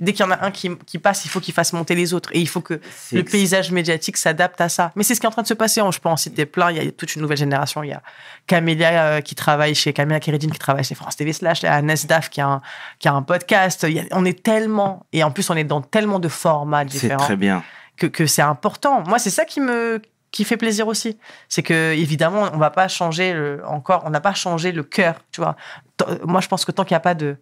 [0.00, 2.14] dès qu'il y en a un qui, qui passe, il faut qu'il fasse monter les
[2.14, 4.90] autres et il faut que C'est le ex- paysage médiatique s'adapte à ça.
[4.96, 5.80] Mais c'est ce qui est en train de se passer.
[5.80, 5.90] hein.
[5.92, 6.70] Je peux en citer plein.
[6.70, 7.82] Il y a toute une nouvelle génération.
[7.82, 8.02] Il y a
[8.46, 11.62] Camélia euh, qui travaille chez Camélia qui travaille chez France TV Slash.
[11.62, 12.62] Il y a Nesdaf qui a un,
[12.98, 13.84] qui a un podcast.
[13.88, 16.80] Il y a- on est tellement et en plus on est dans tellement de formats
[16.82, 17.62] C'est différents très bien.
[17.96, 19.02] que, que c'est important.
[19.06, 20.00] Moi, c'est ça qui me
[20.34, 21.16] qui fait plaisir aussi.
[21.48, 25.14] C'est que évidemment, on va pas changer le, encore, on n'a pas changé le cœur,
[25.30, 25.54] tu vois.
[26.24, 27.36] Moi, je pense que tant qu'il n'y a pas de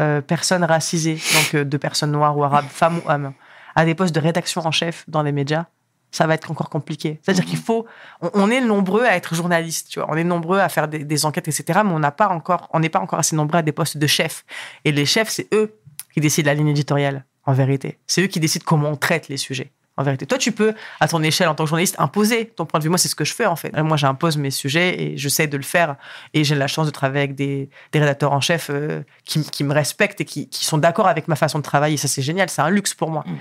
[0.00, 3.32] euh, personnes racisées, donc euh, de personnes noires ou arabes, femmes ou hommes,
[3.74, 5.66] à des postes de rédaction en chef dans les médias,
[6.12, 7.18] ça va être encore compliqué.
[7.20, 7.84] C'est-à-dire qu'il faut,
[8.20, 10.08] on, est nombreux à être journalistes, tu vois.
[10.08, 11.80] On est nombreux à faire des, des enquêtes, etc.
[11.84, 14.06] Mais on n'a pas encore, on n'est pas encore assez nombreux à des postes de
[14.06, 14.44] chef.
[14.84, 15.74] Et les chefs, c'est eux
[16.14, 17.98] qui décident la ligne éditoriale, en vérité.
[18.06, 19.72] C'est eux qui décident comment on traite les sujets.
[19.96, 22.80] En vérité, toi, tu peux, à ton échelle, en tant que journaliste, imposer ton point
[22.80, 22.88] de vue.
[22.88, 23.76] Moi, c'est ce que je fais, en fait.
[23.76, 25.96] Moi, j'impose mes sujets et j'essaie de le faire.
[26.32, 29.62] Et j'ai la chance de travailler avec des, des rédacteurs en chef euh, qui, qui
[29.62, 31.98] me respectent et qui, qui sont d'accord avec ma façon de travailler.
[31.98, 32.48] Ça, c'est génial.
[32.48, 33.24] C'est un luxe pour moi.
[33.26, 33.36] Mhm.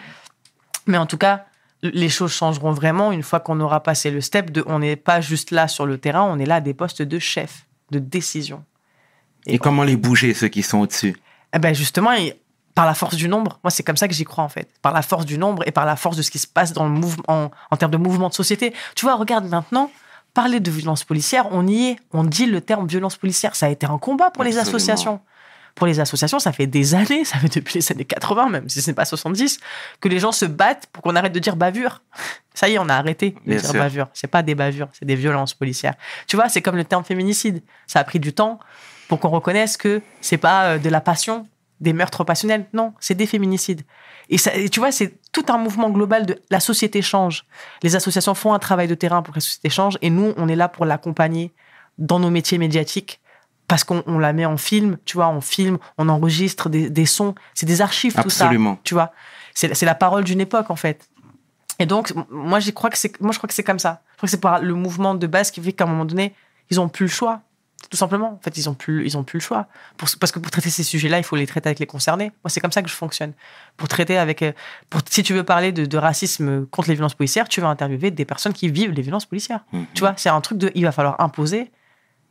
[0.88, 1.46] Mais en tout cas,
[1.82, 5.22] les choses changeront vraiment une fois qu'on aura passé le step de on n'est pas
[5.22, 8.64] juste là sur le terrain, on est là à des postes de chef, de décision.
[9.46, 11.16] Et comment les bouger, ceux qui sont au-dessus?
[11.54, 12.12] Eh ben justement,
[12.80, 14.70] par la force du nombre, moi c'est comme ça que j'y crois en fait.
[14.82, 16.86] Par la force du nombre et par la force de ce qui se passe dans
[16.86, 18.74] le mouvement, en, en termes de mouvement de société.
[18.96, 19.92] Tu vois, regarde maintenant,
[20.34, 22.00] parler de violence policière, on y est.
[22.14, 23.54] On dit le terme violence policière.
[23.54, 25.20] Ça a été un combat pour les associations.
[25.76, 28.82] Pour les associations, ça fait des années, ça fait depuis les années 80 même, si
[28.82, 29.60] ce n'est pas 70,
[30.00, 32.02] que les gens se battent pour qu'on arrête de dire bavure.
[32.54, 33.80] Ça y est, on a arrêté de Bien dire sûr.
[33.82, 34.08] bavure.
[34.14, 35.96] C'est pas des bavures, c'est des violences policières.
[36.28, 37.62] Tu vois, c'est comme le terme féminicide.
[37.88, 38.58] Ça a pris du temps
[39.10, 41.46] pour qu'on reconnaisse que c'est pas euh, de la passion,
[41.80, 42.66] des meurtres passionnels.
[42.74, 43.82] Non, c'est des féminicides.
[44.30, 47.46] Et, ça, et tu vois, c'est tout un mouvement global de la société change.
[47.84, 50.48] Les associations font un travail de terrain pour que la société change et nous, on
[50.48, 51.54] est là pour l'accompagner
[51.98, 53.22] dans nos métiers médiatiques
[53.68, 57.06] parce qu'on on la met en film, tu vois, on filme, on enregistre des, des
[57.06, 58.80] sons, c'est des archives tout ça, Absolument.
[58.84, 59.12] tu vois.
[59.54, 61.10] C'est la parole d'une époque en fait.
[61.80, 64.02] Et donc, moi, j'y crois que c'est, moi, je crois que c'est comme ça.
[64.12, 66.34] Je crois que c'est par le mouvement de base qui fait qu'à un moment donné,
[66.70, 67.42] ils ont plus le choix.
[67.90, 68.34] Tout simplement.
[68.34, 69.66] En fait, ils ont plus, ils ont plus le choix.
[69.98, 72.32] Pour, parce que pour traiter ces sujets-là, il faut les traiter avec les concernés.
[72.44, 73.34] Moi, c'est comme ça que je fonctionne.
[73.78, 74.52] Pour traiter avec, euh,
[74.92, 78.12] pour, si tu veux parler de, de racisme contre les violences policières, tu vas interviewer
[78.12, 79.62] des personnes qui vivent les violences policières.
[79.72, 79.86] Mhm.
[79.96, 81.72] Tu vois, c'est un truc de, il va falloir imposer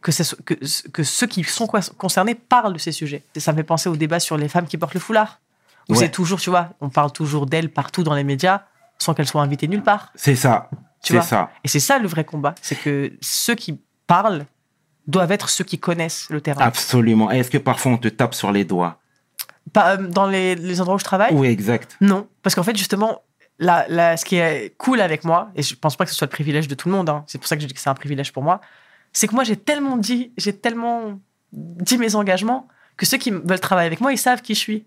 [0.01, 0.55] que, que,
[0.91, 3.25] que ceux qui sont co- concernés parlent de ces sujets.
[3.35, 5.41] Et ça me fait penser au débat sur les femmes qui portent le foulard.
[5.89, 5.99] Où Ouais.
[5.99, 8.63] c'est toujours, tu vois, on parle toujours d'elles partout dans les médias
[8.99, 10.13] sans qu'elles soient invitées nulle part.
[10.15, 10.69] C'est ça.
[11.01, 11.51] C'est ça.
[11.65, 12.55] Et c'est ça le vrai combat.
[12.63, 14.45] C'est que ceux qui parlent
[15.09, 16.61] doivent être ceux qui connaissent le terrain.
[16.61, 17.31] Absolument.
[17.31, 19.01] Est-ce que parfois on te tape sur les doigts?
[19.73, 21.35] Pas, euh, dans les, les endroits où je travaille?
[21.35, 21.97] Oui, exact.
[22.01, 22.29] Non.
[22.43, 23.23] Parce qu'en fait, justement,
[23.59, 26.31] la- ce qui est cool avec moi, et je pense pas que ce soit le
[26.31, 27.95] privilège de tout le monde, hein, c'est pour ça que je dis que c'est un
[27.95, 28.61] privilège pour moi,
[29.13, 31.19] c'est que moi, j'ai tellement dit, j'ai tellement
[31.53, 34.85] dit mes engagements que ceux qui veulent travailler avec moi, ils savent qui je suis.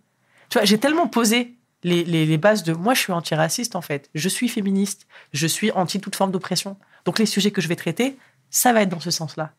[0.49, 3.81] Tu vois, j'ai tellement posé les, les, les bases de moi, je suis antiraciste en
[3.81, 6.77] fait, je suis féministe, je suis anti toute forme d'oppression.
[7.05, 8.17] Donc les sujets que je vais traiter,
[8.51, 9.51] ça va être dans ce sens-là.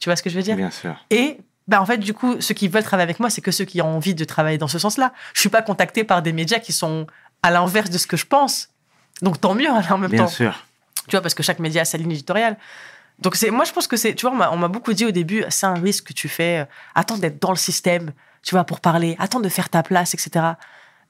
[0.00, 0.56] Tu vois ce que je veux dire?
[0.56, 0.96] Bien sûr.
[1.10, 1.38] et
[1.68, 3.80] bah en fait, du coup, ceux qui veulent travailler avec moi, c'est que ceux qui
[3.80, 5.12] ont envie de travailler dans ce sens-là.
[5.34, 7.06] Je suis pas contacté par des médias qui sont
[7.44, 8.70] à l'inverse de ce que je pense.
[9.22, 10.28] Donc tant mieux hein, en même Bien temps.
[10.30, 10.66] sûr.
[11.06, 12.56] Tu vois, parce que chaque média a sa ligne éditoriale.
[13.20, 15.04] Donc c'est, moi je pense que c'est, tu vois, on m'a- on m'a beaucoup dit
[15.06, 16.60] au début, c'est un risque que tu fais.
[16.60, 16.64] euh,
[16.96, 19.14] Attends d'être dans le système, tu vois, pour parler.
[19.20, 20.44] Attends de faire ta place, etc.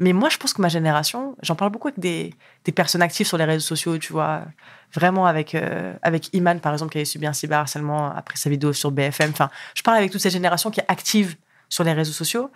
[0.00, 2.34] Mais moi je pense que ma génération, j'en parle beaucoup avec des,
[2.64, 4.42] des personnes actives sur les réseaux sociaux, tu vois,
[4.94, 8.72] vraiment avec euh, avec Iman par exemple qui avait subi un cyberharcèlement après sa vidéo
[8.72, 9.30] sur BFM.
[9.30, 11.36] Enfin, je parle avec toute cette génération qui est active
[11.68, 12.50] sur les réseaux sociaux.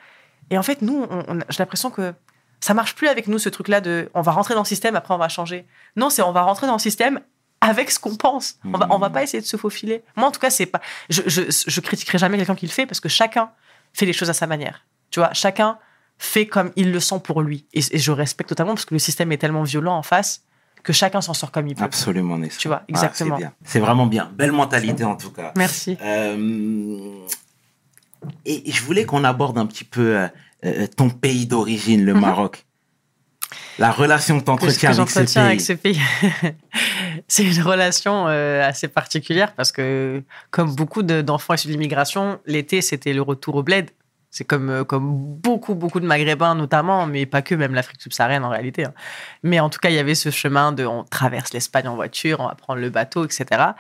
[0.51, 1.07] Et en fait, nous,
[1.51, 2.15] j'ai l'impression que
[2.61, 5.13] ça marche plus avec nous ce truc-là de on va rentrer dans le système après
[5.13, 5.67] on va changer.
[5.97, 7.21] Non, c'est on va rentrer dans le système
[7.61, 8.57] avec ce qu'on pense.
[8.65, 10.03] On va, on va pas essayer de se faufiler.
[10.17, 10.81] Moi, en tout cas, c'est pas.
[11.11, 13.51] Je, je, je critiquerai jamais quelqu'un qui le fait parce que chacun
[13.93, 14.87] fait les choses à sa manière.
[15.11, 15.79] Tu vois, chacun
[16.19, 17.67] fait comme il le sent pour lui.
[17.75, 20.43] Et, et je respecte totalement parce que le système est tellement violent en face
[20.83, 21.83] que chacun s'en sort comme il peut.
[21.85, 22.59] Absolument, Nesrine.
[22.61, 23.39] Tu vois, Ah, exactement.
[23.65, 24.31] c'est vraiment bien.
[24.37, 25.53] Belle mentalité en tout cas.
[25.57, 25.97] Merci.
[26.03, 27.19] Euh,
[28.45, 30.29] et je voulais qu'on aborde un petit peu euh,
[30.65, 32.21] euh, ton pays d'origine, le Mhm.
[32.21, 32.67] Maroc.
[33.79, 36.01] La relation que tu que entretiens avec ce avec ce pays.
[37.29, 42.39] c'est une relation euh, assez particulière parce que, comme beaucoup de- d'enfants issus de l'immigration,
[42.47, 43.91] l'été, c'était le retour au bled.
[44.37, 48.45] C'est comme, euh, comme beaucoup, beaucoup de Maghrébins notamment, mais pas que, même l'Afrique subsaharienne
[48.45, 48.85] en réalité.
[48.85, 48.93] hein.
[49.45, 52.41] Mais en tout cas, il y avait ce chemin de on traverse l'Espagne en voiture,
[52.41, 53.77] on va prendre le bateau, etc.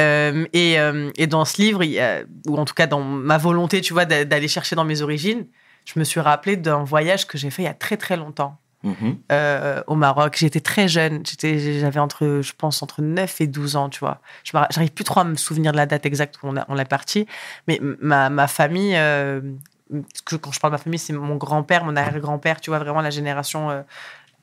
[0.00, 3.82] Euh, et, euh, et dans ce livre, a- ou en tout cas dans ma volonté,
[3.82, 5.44] tu vois, d'a- d'aller chercher dans mes origines,
[5.84, 8.56] je me suis rappelé d'un voyage que j'ai fait il y a très très longtemps
[8.84, 9.18] Mhm.
[9.32, 10.36] euh, au Maroc.
[10.38, 11.20] J'étais très jeune.
[11.26, 14.20] J'étais, j'avais entre, je pense, entre 9 et 12 ans, tu vois.
[14.44, 16.78] Je j'arrive plus trop à me souvenir de la date exacte où on, a, on
[16.78, 17.26] est parti.
[17.66, 19.40] Mais ma, ma famille, euh,
[20.24, 23.00] que quand je parle de ma famille, c'est mon grand-père, mon arrière-grand-père, tu vois, vraiment
[23.00, 23.82] la génération euh,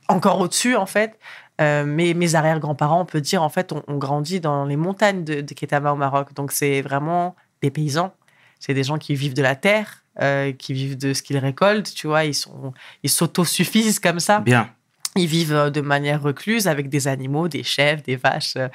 [0.07, 1.17] encore au-dessus, en fait.
[1.61, 5.23] Euh, mais mes arrière-grands-parents, on peut dire, en fait, ont on grandi dans les montagnes
[5.23, 6.33] de, de Ketama au Maroc.
[6.33, 8.13] Donc, c'est vraiment des paysans.
[8.59, 11.93] C'est des gens qui vivent de la terre, euh, qui vivent de ce qu'ils récoltent,
[11.93, 12.25] tu vois.
[12.25, 12.73] Ils sont,
[13.03, 14.39] ils s'autosuffisent comme ça.
[14.39, 14.69] Bien.
[15.15, 18.67] Ils vivent de manière recluse avec des animaux, des chèvres, des vaches, euh,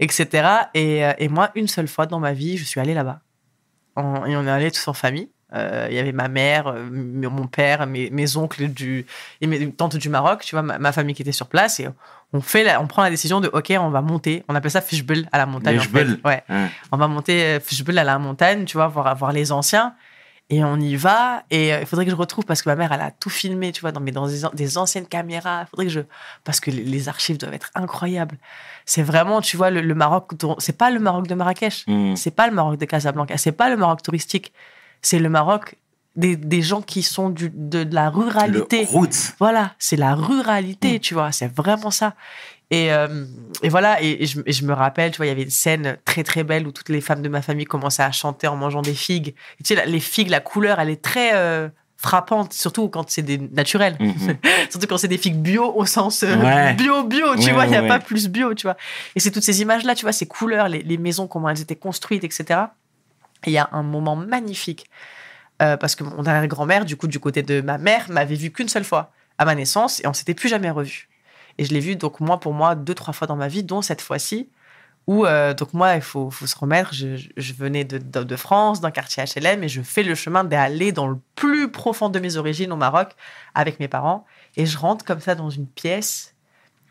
[0.00, 0.48] etc.
[0.74, 3.20] Et, et moi, une seule fois dans ma vie, je suis allée là-bas.
[3.96, 4.00] Et
[4.36, 5.28] on est allé tous en famille.
[5.54, 9.06] Euh, Il y avait ma mère, euh, mon père, mes, mes oncles du,
[9.40, 11.78] et mes tantes du Maroc, tu vois, ma, ma famille qui était sur place.
[11.80, 11.88] Et
[12.32, 14.42] on, fait la- on prend la décision de, OK, on va monter.
[14.48, 15.78] On appelle ça fishbowl à la montagne.
[15.78, 15.88] En fait.
[16.24, 16.68] Ouais Hein.
[16.92, 19.94] on va monter euh, Fishbowl à la montagne, tu vois, voir, voir les anciens.
[20.50, 21.42] Et on y va.
[21.50, 23.80] Et il faudrait que je retrouve parce que ma mère, elle a tout filmé, tu
[23.80, 25.62] vois, dans, mais dans des, an- des anciennes caméras.
[25.62, 26.00] Il faudrait que je.
[26.44, 28.36] Parce que les, archives doivent être incroyables.
[28.84, 30.32] C'est vraiment, tu vois, le, le Maroc.
[30.58, 31.86] C'est pas le Maroc de Marrakech.
[31.86, 32.16] Mhm.
[32.16, 33.38] C'est pas le Maroc de Casablanca.
[33.38, 34.52] C'est pas le Maroc touristique.
[35.04, 35.76] C'est le Maroc
[36.16, 38.86] des, des gens qui sont du, de, de la ruralité.
[38.92, 39.34] Le.
[39.38, 41.00] Voilà, c'est la ruralité, Mm.
[41.00, 42.14] tu vois, c'est vraiment ça.
[42.70, 43.24] Et, euh,
[43.62, 45.50] et voilà, et, et je, et je me rappelle, tu vois, il y avait une
[45.50, 48.56] scène très très belle où toutes les femmes de ma famille commençaient à chanter en
[48.56, 49.34] mangeant des figues.
[49.58, 53.22] Tu sais, la- les figues, la couleur, elle est très euh, frappante, surtout quand c'est
[53.22, 53.96] des naturels.
[54.00, 54.36] Mhm.
[54.70, 56.74] surtout quand c'est des figues bio au sens euh, Ouais.
[56.74, 58.76] bio, bio, tu Ouais, vois, il n'y a pas plus bio, tu vois.
[59.16, 61.76] Et c'est toutes ces images-là, tu vois, ces couleurs, les, les maisons, comment elles étaient
[61.76, 62.60] construites, etc.
[63.46, 64.90] Il y a un moment magnifique.
[65.62, 68.68] Euh, parce que mon arrière-grand-mère, du coup, du côté de ma mère, m'avait vu qu'une
[68.68, 71.08] seule fois à ma naissance et on s'était plus jamais revus.
[71.58, 73.80] Et je l'ai vu, donc, moi, pour moi, deux, trois fois dans ma vie, dont
[73.80, 74.48] cette fois-ci,
[75.06, 76.92] où, euh, donc, moi, il faut, se remettre.
[76.92, 80.90] Je, venais de, de, de France, d'un quartier HLM, et je fais le chemin d'aller
[80.90, 83.12] dans le plus profond de mes origines au Maroc
[83.54, 84.24] avec mes parents.
[84.56, 86.33] Et je rentre comme ça dans une pièce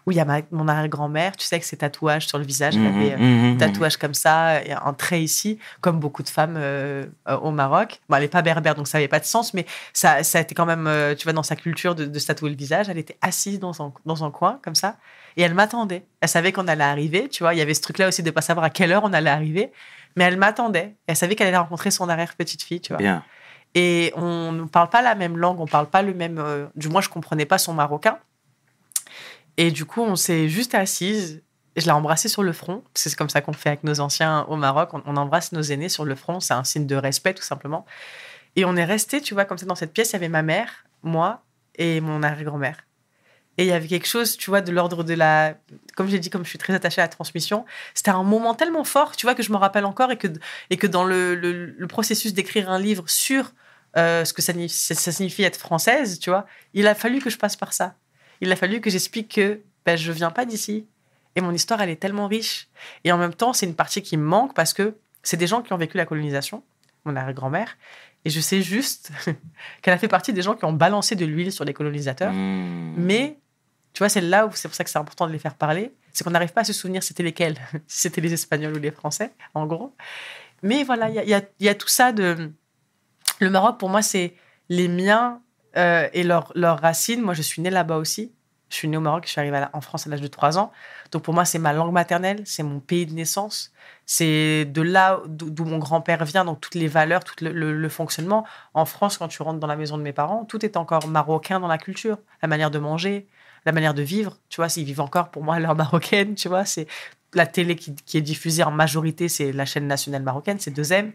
[0.05, 2.75] où il y a ma- mon arrière-grand-mère, tu sais, avec ses tatouages sur le visage.
[2.75, 3.57] Elle avait, euh, Mhm, mhm.
[3.57, 8.01] tatouage comme ça, et un trait ici, comme beaucoup de femmes euh, euh, au Maroc.
[8.09, 10.41] Bon, elle n'est pas berbère, donc ça n'avait pas de sens, mais ça, ça a
[10.41, 12.89] été quand même, euh, tu vois, dans sa culture de, de se tatouer le visage.
[12.89, 14.97] Elle était assise dans un, dans un coin, comme ça,
[15.37, 16.05] et elle m'attendait.
[16.21, 17.53] Elle savait qu'on allait arriver, tu vois.
[17.53, 19.29] Il y avait ce truc-là aussi de ne pas savoir à quelle heure on allait
[19.29, 19.71] arriver,
[20.15, 20.95] mais elle m'attendait.
[21.07, 22.99] Elle savait qu'elle allait rencontrer son arrière-petite-fille, tu vois.
[22.99, 23.23] Bien.
[23.75, 26.37] Et on ne parle pas la même langue, on parle pas le même.
[26.37, 28.19] euh, du moins, je comprenais pas son marocain.
[29.57, 31.43] Et du coup, on s'est juste assise.
[31.75, 32.83] Je l'ai embrassée sur le front.
[32.93, 34.89] C'est comme ça qu'on fait avec nos anciens au Maroc.
[34.93, 36.39] On, embrasse nos aînés sur le front.
[36.39, 37.85] C'est un signe de respect, tout simplement.
[38.55, 40.11] Et on est resté, tu vois, comme ça dans cette pièce.
[40.11, 41.43] Il y avait ma mère, moi
[41.75, 42.77] et mon arrière-grand-mère.
[43.57, 45.55] Et il y avait quelque chose, tu vois, de l'ordre de la.
[45.95, 48.83] Comme j'ai dit, comme je suis très attachée à la transmission, c'était un moment tellement
[48.83, 50.27] fort, tu vois, que je me rappelle encore et que,
[50.71, 53.51] et que dans le, processus d'écrire un livre sur
[53.95, 54.53] euh, ce que ça
[55.11, 57.93] signifie être française, tu vois, il a fallu que je passe par ça.
[58.41, 60.85] Il a fallu que j'explique que ben, je viens pas d'ici.
[61.35, 62.67] Et mon histoire, elle est tellement riche.
[63.03, 65.61] Et en même temps, c'est une partie qui me manque parce que c'est des gens
[65.61, 66.63] qui ont vécu la colonisation,
[67.05, 67.77] mon arrière-grand-mère.
[68.25, 69.11] Et je sais juste
[69.81, 72.31] qu'elle a fait partie des gens qui ont balancé de l'huile sur les colonisateurs.
[72.31, 72.93] Mhm.
[72.97, 73.37] Mais,
[73.93, 75.91] tu vois, c'est là où c'est pour ça que c'est important de les faire parler.
[76.11, 77.57] C'est qu'on n'arrive pas à se souvenir c'était lesquels,
[77.87, 79.95] si c'était les Espagnols ou les Français, en gros.
[80.61, 82.51] Mais voilà, il y a, il y a- il y a tout ça de.
[83.39, 84.35] Le Maroc, pour moi, c'est
[84.69, 85.41] les miens
[85.77, 87.21] euh, et leurs racines.
[87.21, 88.33] Moi, je suis née là-bas aussi.
[88.73, 90.71] Je suis née au Maroc, je suis arrivée en France à l'âge de 3 ans.
[91.11, 93.71] Donc pour moi, c'est ma langue maternelle, c'est mon pays de naissance.
[94.07, 98.47] C'est de là d'où mon grand-père vient, donc toutes les valeurs, tout le, fonctionnement.
[98.73, 101.59] En France, quand tu rentres dans la maison de mes parents, tout est encore marocain
[101.59, 102.17] dans la culture.
[102.41, 103.27] La manière de manger,
[103.67, 104.39] la manière de vivre.
[104.49, 106.87] Tu vois, s'ils vivent encore pour moi l'heure marocaine, tu vois, c'est
[107.35, 111.11] la télé qui, qui est diffusée en majorité, c'est la chaîne nationale marocaine, c'est 2M.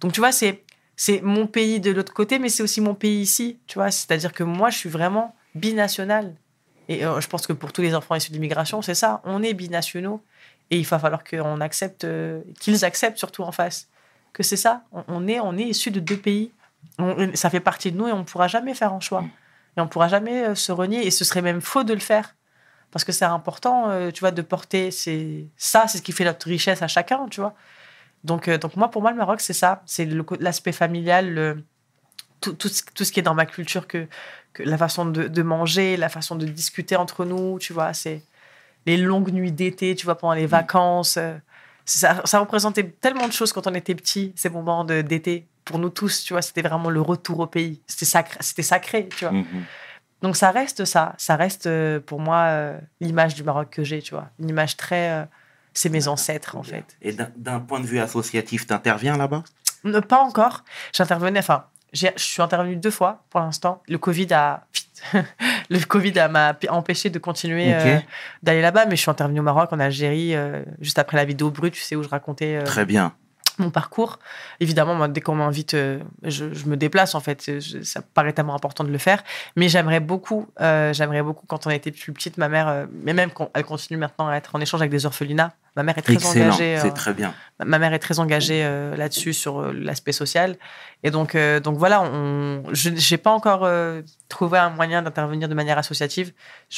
[0.00, 0.64] Donc tu vois, c'est
[0.96, 3.90] c'est mon pays de l'autre côté, mais c'est aussi mon pays ici, tu vois.
[3.90, 6.34] C'est-à-dire que moi, je suis vraiment binational.
[6.88, 9.20] Et euh, je pense que pour tous les enfants issus de l'immigration, c'est ça.
[9.24, 10.22] On est binationaux.
[10.70, 13.88] Et il va falloir qu'on accepte, euh, qu'ils acceptent surtout en face,
[14.32, 14.82] que c'est ça.
[15.06, 16.50] On, est, on est issus de deux pays.
[17.34, 19.24] Ça fait partie de nous et on ne pourra jamais faire un choix.
[19.76, 21.06] Et on ne pourra jamais euh, se renier.
[21.06, 22.34] Et ce serait même faux de le faire.
[22.90, 25.48] Parce que c'est important, tu vois, de porter ces...
[25.56, 27.54] ça, c'est ce qui fait notre richesse à chacun, tu vois.
[28.24, 29.82] Donc, euh, donc moi, pour moi, le Maroc, c'est ça.
[29.86, 30.08] C'est
[30.40, 31.62] l'aspect familial, le-
[32.40, 34.06] tout, tout, ce- tout ce qui est dans ma culture, que,
[34.52, 38.22] que la façon de, de manger, la façon de discuter entre nous, tu vois, c'est
[38.86, 41.16] les longues nuits d'été, tu vois, pendant les vacances.
[41.16, 41.34] euh,
[41.84, 45.46] ça, ça représentait tellement de choses quand on était petit, ces moments d'été.
[45.64, 46.42] pour nous tous, tu vois.
[46.42, 47.80] C'était vraiment le retour au pays.
[47.88, 49.32] C'était sacré, sacré, tu vois.
[49.32, 49.64] Mhm.
[50.22, 51.14] Donc ça reste ça.
[51.18, 54.28] Ça reste euh, pour moi euh, l'image du Maroc que j'ai, tu vois.
[54.38, 55.26] Une image très.
[55.78, 56.84] C'est mes ancêtres, en fait.
[57.02, 59.42] Et d'un- point de vue associatif, t'interviens là-bas?
[60.08, 60.64] Pas encore.
[60.92, 63.82] J'intervenais, enfin, je suis intervenue deux fois pour l'instant.
[63.88, 64.64] Le Covid a.
[65.70, 67.98] le Covid m'a empêché de continuer euh,
[68.42, 71.50] d'aller là-bas, mais je suis intervenue au Maroc, en Algérie, euh, juste après la vidéo
[71.50, 73.12] brute, tu sais, où je racontais euh, Très bien.
[73.58, 74.18] Mon parcours.
[74.60, 77.60] Évidemment, moi, dès qu'on m'invite, euh, je, je me déplace, en fait.
[77.60, 79.22] Je- ça me paraît tellement important de le faire.
[79.56, 83.12] Mais j'aimerais beaucoup, euh, j'aimerais beaucoup, quand on était plus petite, ma mère, euh, mais
[83.12, 86.02] même quand elle continue maintenant à être en échange avec des orphelinats, ma mère est
[86.02, 86.46] très Excellent.
[86.46, 86.78] engagée.
[86.80, 87.34] C'est très bien.
[87.64, 88.62] Ma- mère est très engagée
[88.96, 90.56] là-dessus, sur l'aspect social.
[91.02, 93.68] Et donc, donc voilà, on, je n'ai pas encore
[94.28, 96.32] trouvé un moyen d'intervenir de manière associative,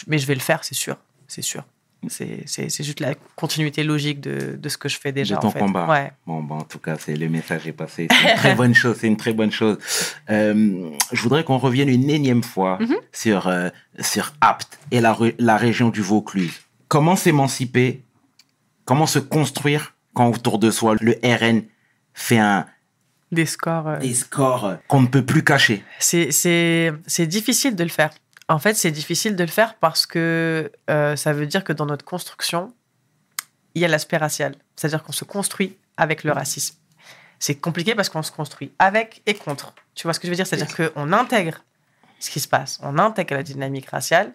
[0.08, 0.96] mais je vais le faire, c'est sûr.
[1.28, 1.62] C'est sûr.
[2.06, 2.46] C'est
[2.84, 5.34] juste la continuité logique de, de ce que je fais déjà.
[5.36, 5.58] De ton en fait.
[5.58, 5.86] combat.
[5.88, 6.12] Ouais.
[6.26, 8.06] Bon, bon, en tout cas, c'est le message est passé.
[8.10, 8.96] C'est une très bonne chose.
[9.00, 9.78] C'est une très bonne chose.
[10.30, 12.96] Euh, je voudrais qu'on revienne une énième fois Mhm.
[13.12, 13.68] sur euh,
[13.98, 16.52] sur Apt et la, la région du Vaucluse.
[16.86, 18.02] Comment s'émanciper?
[18.84, 21.62] Comment se construire quand autour de soi le RN
[22.14, 22.64] fait un
[23.32, 23.88] Des scores.
[23.88, 25.82] euh, des scores qu'on ne peut plus cacher?
[25.98, 28.10] C'est difficile de le faire.
[28.48, 31.84] En fait, c'est difficile de le faire parce que euh, ça veut dire que dans
[31.86, 32.72] notre construction,
[33.74, 34.54] il y a l'aspect racial.
[34.74, 36.76] C'est-à-dire qu'on se construit avec le racisme.
[37.38, 39.74] C'est compliqué parce qu'on se construit avec et contre.
[39.94, 40.46] Tu vois ce que je veux dire?
[40.46, 41.62] C'est-à-dire qu'on intègre
[42.18, 42.80] ce qui se passe.
[42.82, 44.32] On intègre la dynamique raciale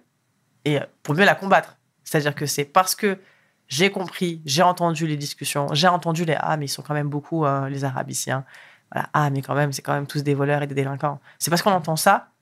[0.64, 1.78] et euh, pour mieux la combattre.
[2.03, 3.20] C'est-à-dire que c'est parce que
[3.68, 7.09] j'ai compris, j'ai entendu les discussions, j'ai entendu les ah mais ils sont quand même
[7.09, 8.45] beaucoup euh, les arabiciens.
[8.91, 11.20] Voilà, ah mais quand même c'est quand même tous des voleurs et des délinquants.
[11.39, 12.32] C'est parce qu'on entend ça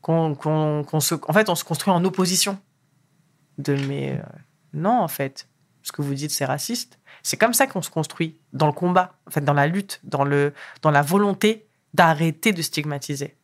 [0.00, 2.58] qu'on se en fait on se construit en opposition
[3.58, 4.16] de euh,
[4.72, 5.48] non en fait
[5.82, 6.98] ce que vous dites c'est raciste.
[7.22, 10.24] C'est comme ça qu'on se construit dans le combat, en fait dans la lutte, dans
[10.24, 13.36] le dans la volonté d'arrêter de stigmatiser.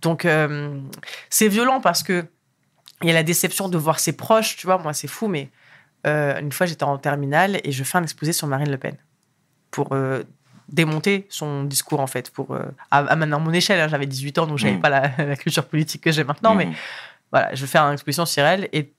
[0.00, 0.80] Donc euh,
[1.28, 2.26] c'est violent parce que
[3.02, 5.50] il y a la déception de voir ses proches, tu vois, moi c'est fou, mais
[6.06, 8.96] euh, une fois j'étais en terminale et je fais un exposé sur Marine Le Pen
[9.70, 9.94] pour
[10.68, 14.58] démonter son discours en fait, pour euh, à, mon échelle, hein, j'avais 18 ans donc
[14.58, 14.80] j'avais Mm.
[14.80, 16.74] pas la, la culture politique que j'ai maintenant, mais Mhm.
[17.32, 18.92] voilà, je fais une exposition sur elle et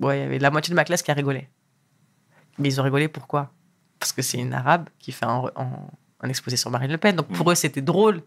[0.00, 1.48] ouais, il y avait la moitié de ma classe qui a rigolé.
[2.58, 3.52] Mais ils ont rigolé pourquoi?
[3.98, 5.88] Parce que c'est une arabe qui fait un, un-
[6.20, 7.16] un exposé sur Marine Le Pen.
[7.16, 7.50] Donc pour Mm.
[7.50, 8.22] eux, c'était drôle.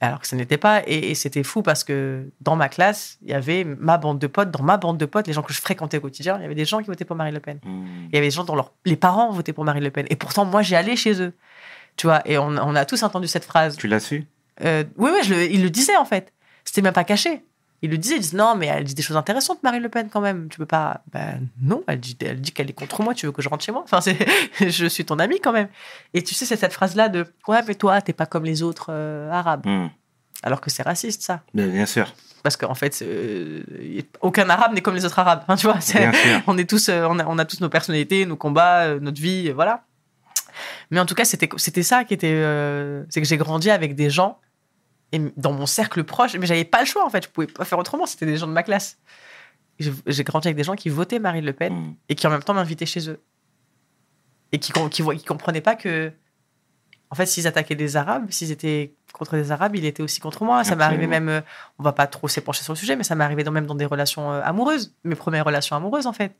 [0.00, 0.82] Alors que ce n'était pas.
[0.86, 4.28] Et, et c'était fou parce que dans ma classe, il y avait ma bande de
[4.28, 4.50] potes.
[4.52, 6.54] Dans ma bande de potes, les gens que je fréquentais au quotidien, il y avait
[6.54, 7.58] des gens qui votaient pour Marine Le Pen.
[7.64, 8.06] Mhm.
[8.10, 10.06] Il y avait des gens dont les parents votaient pour Marine Le Pen.
[10.10, 11.32] Et pourtant, moi, j'ai allé chez eux.
[11.98, 13.76] Tu vois, et on, on a tous entendu cette phrase.
[13.76, 14.26] Tu l'as su
[14.64, 16.32] Euh, oui, oui, je le- il le disait en fait.
[16.64, 17.44] C'était même pas caché.
[17.82, 20.08] Il le disait, il disait non, mais elle dit des choses intéressantes, Marine Le Pen,
[20.10, 20.48] quand même.
[20.48, 21.02] Tu peux pas.
[21.12, 23.64] Ben non, elle dit, elle dit qu'elle est contre moi, tu veux que je rentre
[23.64, 23.84] chez moi?
[23.84, 24.00] Enfin,
[24.60, 25.68] je suis ton ami quand même.
[26.14, 28.86] Et tu sais, c'est cette phrase-là de ouais, mais toi, t'es pas comme les autres
[28.90, 29.66] euh, arabes.
[29.66, 29.90] Mhm.
[30.42, 31.42] Alors que c'est raciste, ça.
[31.54, 32.12] Bien, bien sûr.
[32.44, 33.62] Parce qu'en fait, euh,
[34.20, 35.42] aucun arabe n'est comme les autres arabes.
[35.48, 36.42] Hein, tu vois, c'est- Bien sûr.
[36.46, 39.50] on est tous, euh, on a, on a tous nos personnalités, nos combats, notre vie,
[39.50, 39.82] voilà.
[40.90, 44.10] Mais en tout cas, c'était, ça qui était, euh, c'est que j'ai grandi avec des
[44.10, 44.40] gens
[45.12, 47.64] et dans mon cercle proche, mais j'avais pas le choix en fait, je pouvais pas
[47.64, 48.06] faire autrement.
[48.06, 48.98] C'était des gens de ma classe.
[49.78, 51.94] J'ai, grandi avec des gens qui votaient Marine Le Pen Mhm.
[52.08, 53.22] et qui en même temps m'invitaient chez eux
[54.50, 56.10] et qui, qui, qui comprenaient pas que,
[57.10, 60.44] en fait, s'ils attaquaient des Arabes, s'ils étaient contre des Arabes, il était aussi contre
[60.44, 60.64] moi.
[60.64, 61.40] Ça m'est arrivé même, euh,
[61.78, 63.74] on va pas trop s'épancher sur le sujet, mais ça m'est arrivé dans, même dans
[63.74, 66.34] des relations euh, amoureuses, mes premières relations amoureuses en fait,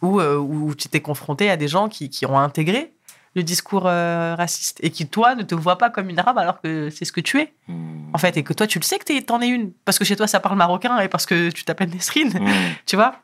[0.00, 2.95] où, où tu t'es confronté à des gens qui, qui ont intégré
[3.36, 6.60] le discours euh, raciste et qui, toi, ne te voient pas comme une arabe alors
[6.60, 8.10] que c'est ce que tu es, Mhm.
[8.14, 10.16] en fait, et que toi, tu le sais que t'en es une, parce que chez
[10.16, 12.46] toi, ça parle marocain et parce que tu t'appelles Nesrine, Mhm.
[12.86, 13.16] tu vois.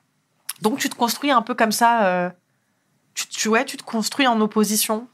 [0.60, 2.30] Donc, tu te construis un peu comme ça, euh,
[3.14, 5.08] tu, tu, ouais, tu te construis en opposition,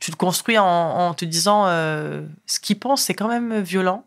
[0.00, 4.04] tu te construis en, en te disant euh, ce qu'ils pensent, c'est quand même violent,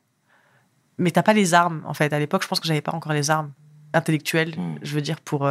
[0.98, 2.12] mais t'as pas les armes, en fait.
[2.14, 3.52] À l'époque, je pense que j'avais pas encore les armes
[3.94, 4.76] intellectuelles, Mm.
[4.82, 5.48] je veux dire, pour,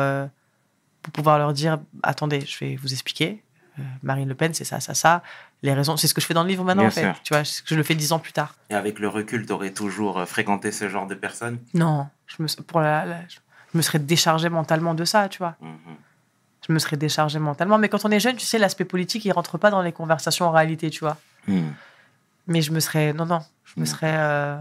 [1.03, 3.43] pour pouvoir leur dire attendez, je vais vous expliquer.
[3.79, 5.23] Euh, Marine Le Pen, c'est ça, ça, ça.
[5.63, 7.03] Les raisons, c'est ce que je fais dans le livre maintenant, Bien en fait.
[7.03, 7.23] sûr.
[7.23, 8.55] Tu vois, je le fais dix ans plus tard.
[8.71, 11.59] Et avec le recul, t'aurais toujours euh, fréquenté ce genre de personnes?
[11.75, 13.39] Non, je me, pour la- la- je
[13.75, 15.57] me serais déchargé mentalement de ça, tu vois.
[15.61, 15.77] Mhm.
[16.67, 17.79] Je me serais déchargé mentalement.
[17.79, 20.47] Mais quand on est jeune, tu sais, l'aspect politique, il rentre pas dans les conversations
[20.47, 21.17] en réalité, tu vois.
[21.47, 21.73] Mhm.
[22.47, 23.13] Mais je me serais.
[23.13, 23.87] Non, non, je me Mm.
[23.87, 24.15] serais.
[24.19, 24.57] euh,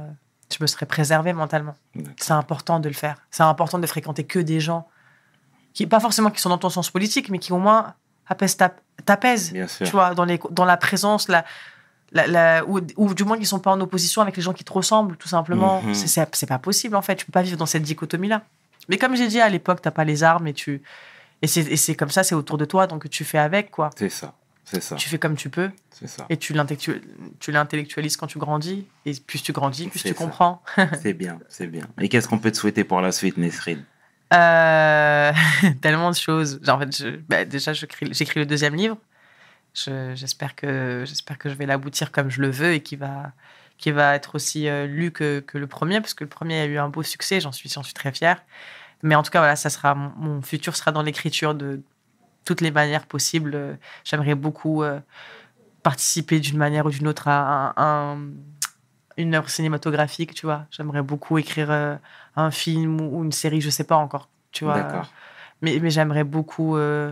[0.50, 1.76] je me serais préservé mentalement.
[2.18, 3.18] C'est important de le faire.
[3.32, 4.88] C'est important de fréquenter que des gens
[5.74, 7.94] qui, pas forcément qui sont dans ton sens politique, mais qui au moins
[8.30, 8.76] apaisent ta-
[9.06, 9.52] t'apaisent.
[9.54, 9.86] Bien sûr.
[9.86, 11.46] Tu vois, dans, les, dans la présence, la,
[12.12, 14.64] la, la- ou, ou du moins qui sont pas en opposition avec les gens qui
[14.64, 15.82] te ressemblent, tout simplement.
[15.82, 15.94] Mhm.
[15.94, 17.16] C'est- C'est pas possible, en fait.
[17.16, 18.44] Tu peux pas vivre dans cette dichotomie-là.
[18.90, 20.82] Mais comme j'ai dit, à l'époque, t'as pas les armes et tu.
[21.42, 23.90] Et c'est comme ça, c'est autour de toi, donc tu fais avec, quoi.
[23.96, 24.34] C'est ça.
[24.66, 24.96] C'est ça.
[24.96, 26.26] Tu fais comme tu peux C'est ça.
[26.30, 27.02] et tu l'intellectu-
[27.40, 28.86] tu l'intellectualises quand tu grandis.
[29.06, 30.14] Et plus tu grandis, plus tu ça.
[30.14, 30.62] comprends.
[31.02, 31.86] C'est bien, c'est bien.
[32.02, 33.86] Et qu'est-ce qu'on peut te souhaiter pour la suite, Nesrine?
[34.34, 35.32] Euh,
[35.82, 36.60] tellement de choses.
[36.68, 38.98] En fait, bah, déjà, j'écris le deuxième livre.
[39.76, 43.34] Je- J'espère que, j'espère que je vais l'aboutir comme je le veux et qu'il va,
[43.78, 46.66] qu'il va être aussi euh, lu que, que le premier, parce que le premier a
[46.66, 48.44] eu un beau succès, j'en suis, suis très fière.
[49.04, 51.82] Mais en tout cas, voilà, ça sera, mon, futur sera dans l'écriture de
[52.46, 53.80] toutes les manières possibles.
[54.06, 55.00] J'aimerais beaucoup euh,
[55.84, 58.32] participer d'une manière ou d'une autre à un-
[59.18, 60.66] une œuvre cinématographique, tu vois.
[60.72, 61.96] J'aimerais beaucoup écrire euh,
[62.36, 64.76] un film ou ou une série, je sais pas encore, tu vois.
[64.76, 65.12] D'accord.
[65.62, 67.12] Mais, mais j'aimerais beaucoup euh,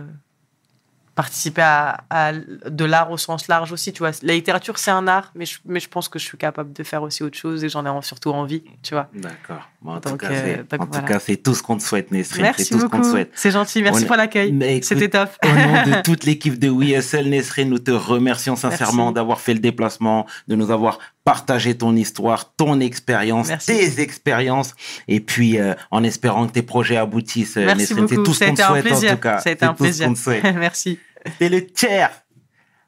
[1.16, 4.12] participer à, à de l'art au sens large aussi, tu vois.
[4.22, 6.84] La littérature, c'est un art, mais je, mais je pense que je suis capable de
[6.84, 9.08] faire aussi autre chose et j'en ai surtout envie, tu vois.
[9.14, 9.68] D'accord.
[9.80, 11.82] Bon, en tout cas, euh, c'est donc en tout cas, c'est tout ce qu'on te
[11.82, 12.42] souhaite, Nesrine.
[12.42, 13.02] Merci tout ce beaucoup.
[13.02, 13.32] souhaite.
[13.34, 14.82] C'est gentil, merci On pour l'accueil.
[14.82, 15.30] C'était top.
[15.42, 19.60] Au nom de toute l'équipe de WSL Nesrine, nous te remercions sincèrement d'avoir fait le
[19.60, 24.76] déplacement, de nous avoir partagé ton histoire, ton expérience, tes expériences,
[25.08, 28.08] et puis euh, en espérant que tes projets aboutissent, euh, Merci Nesrine.
[28.08, 28.26] C'est beaucoup.
[28.28, 29.10] tout ce qu'on souhaite en plaisir.
[29.16, 29.38] tout cas.
[29.40, 30.06] Ça a été C'est un tout ce plaisir.
[30.06, 30.44] qu'on te souhaite.
[30.54, 31.00] merci.
[31.26, 32.12] C'était le tiers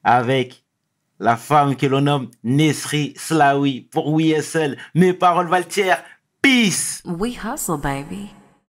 [0.05, 0.63] avec
[1.19, 4.79] la femme que l'on nomme Nesri Slaoui pour WSL.
[4.95, 6.01] Mes paroles valent tiers.
[6.41, 8.31] Peace We hustle, baby.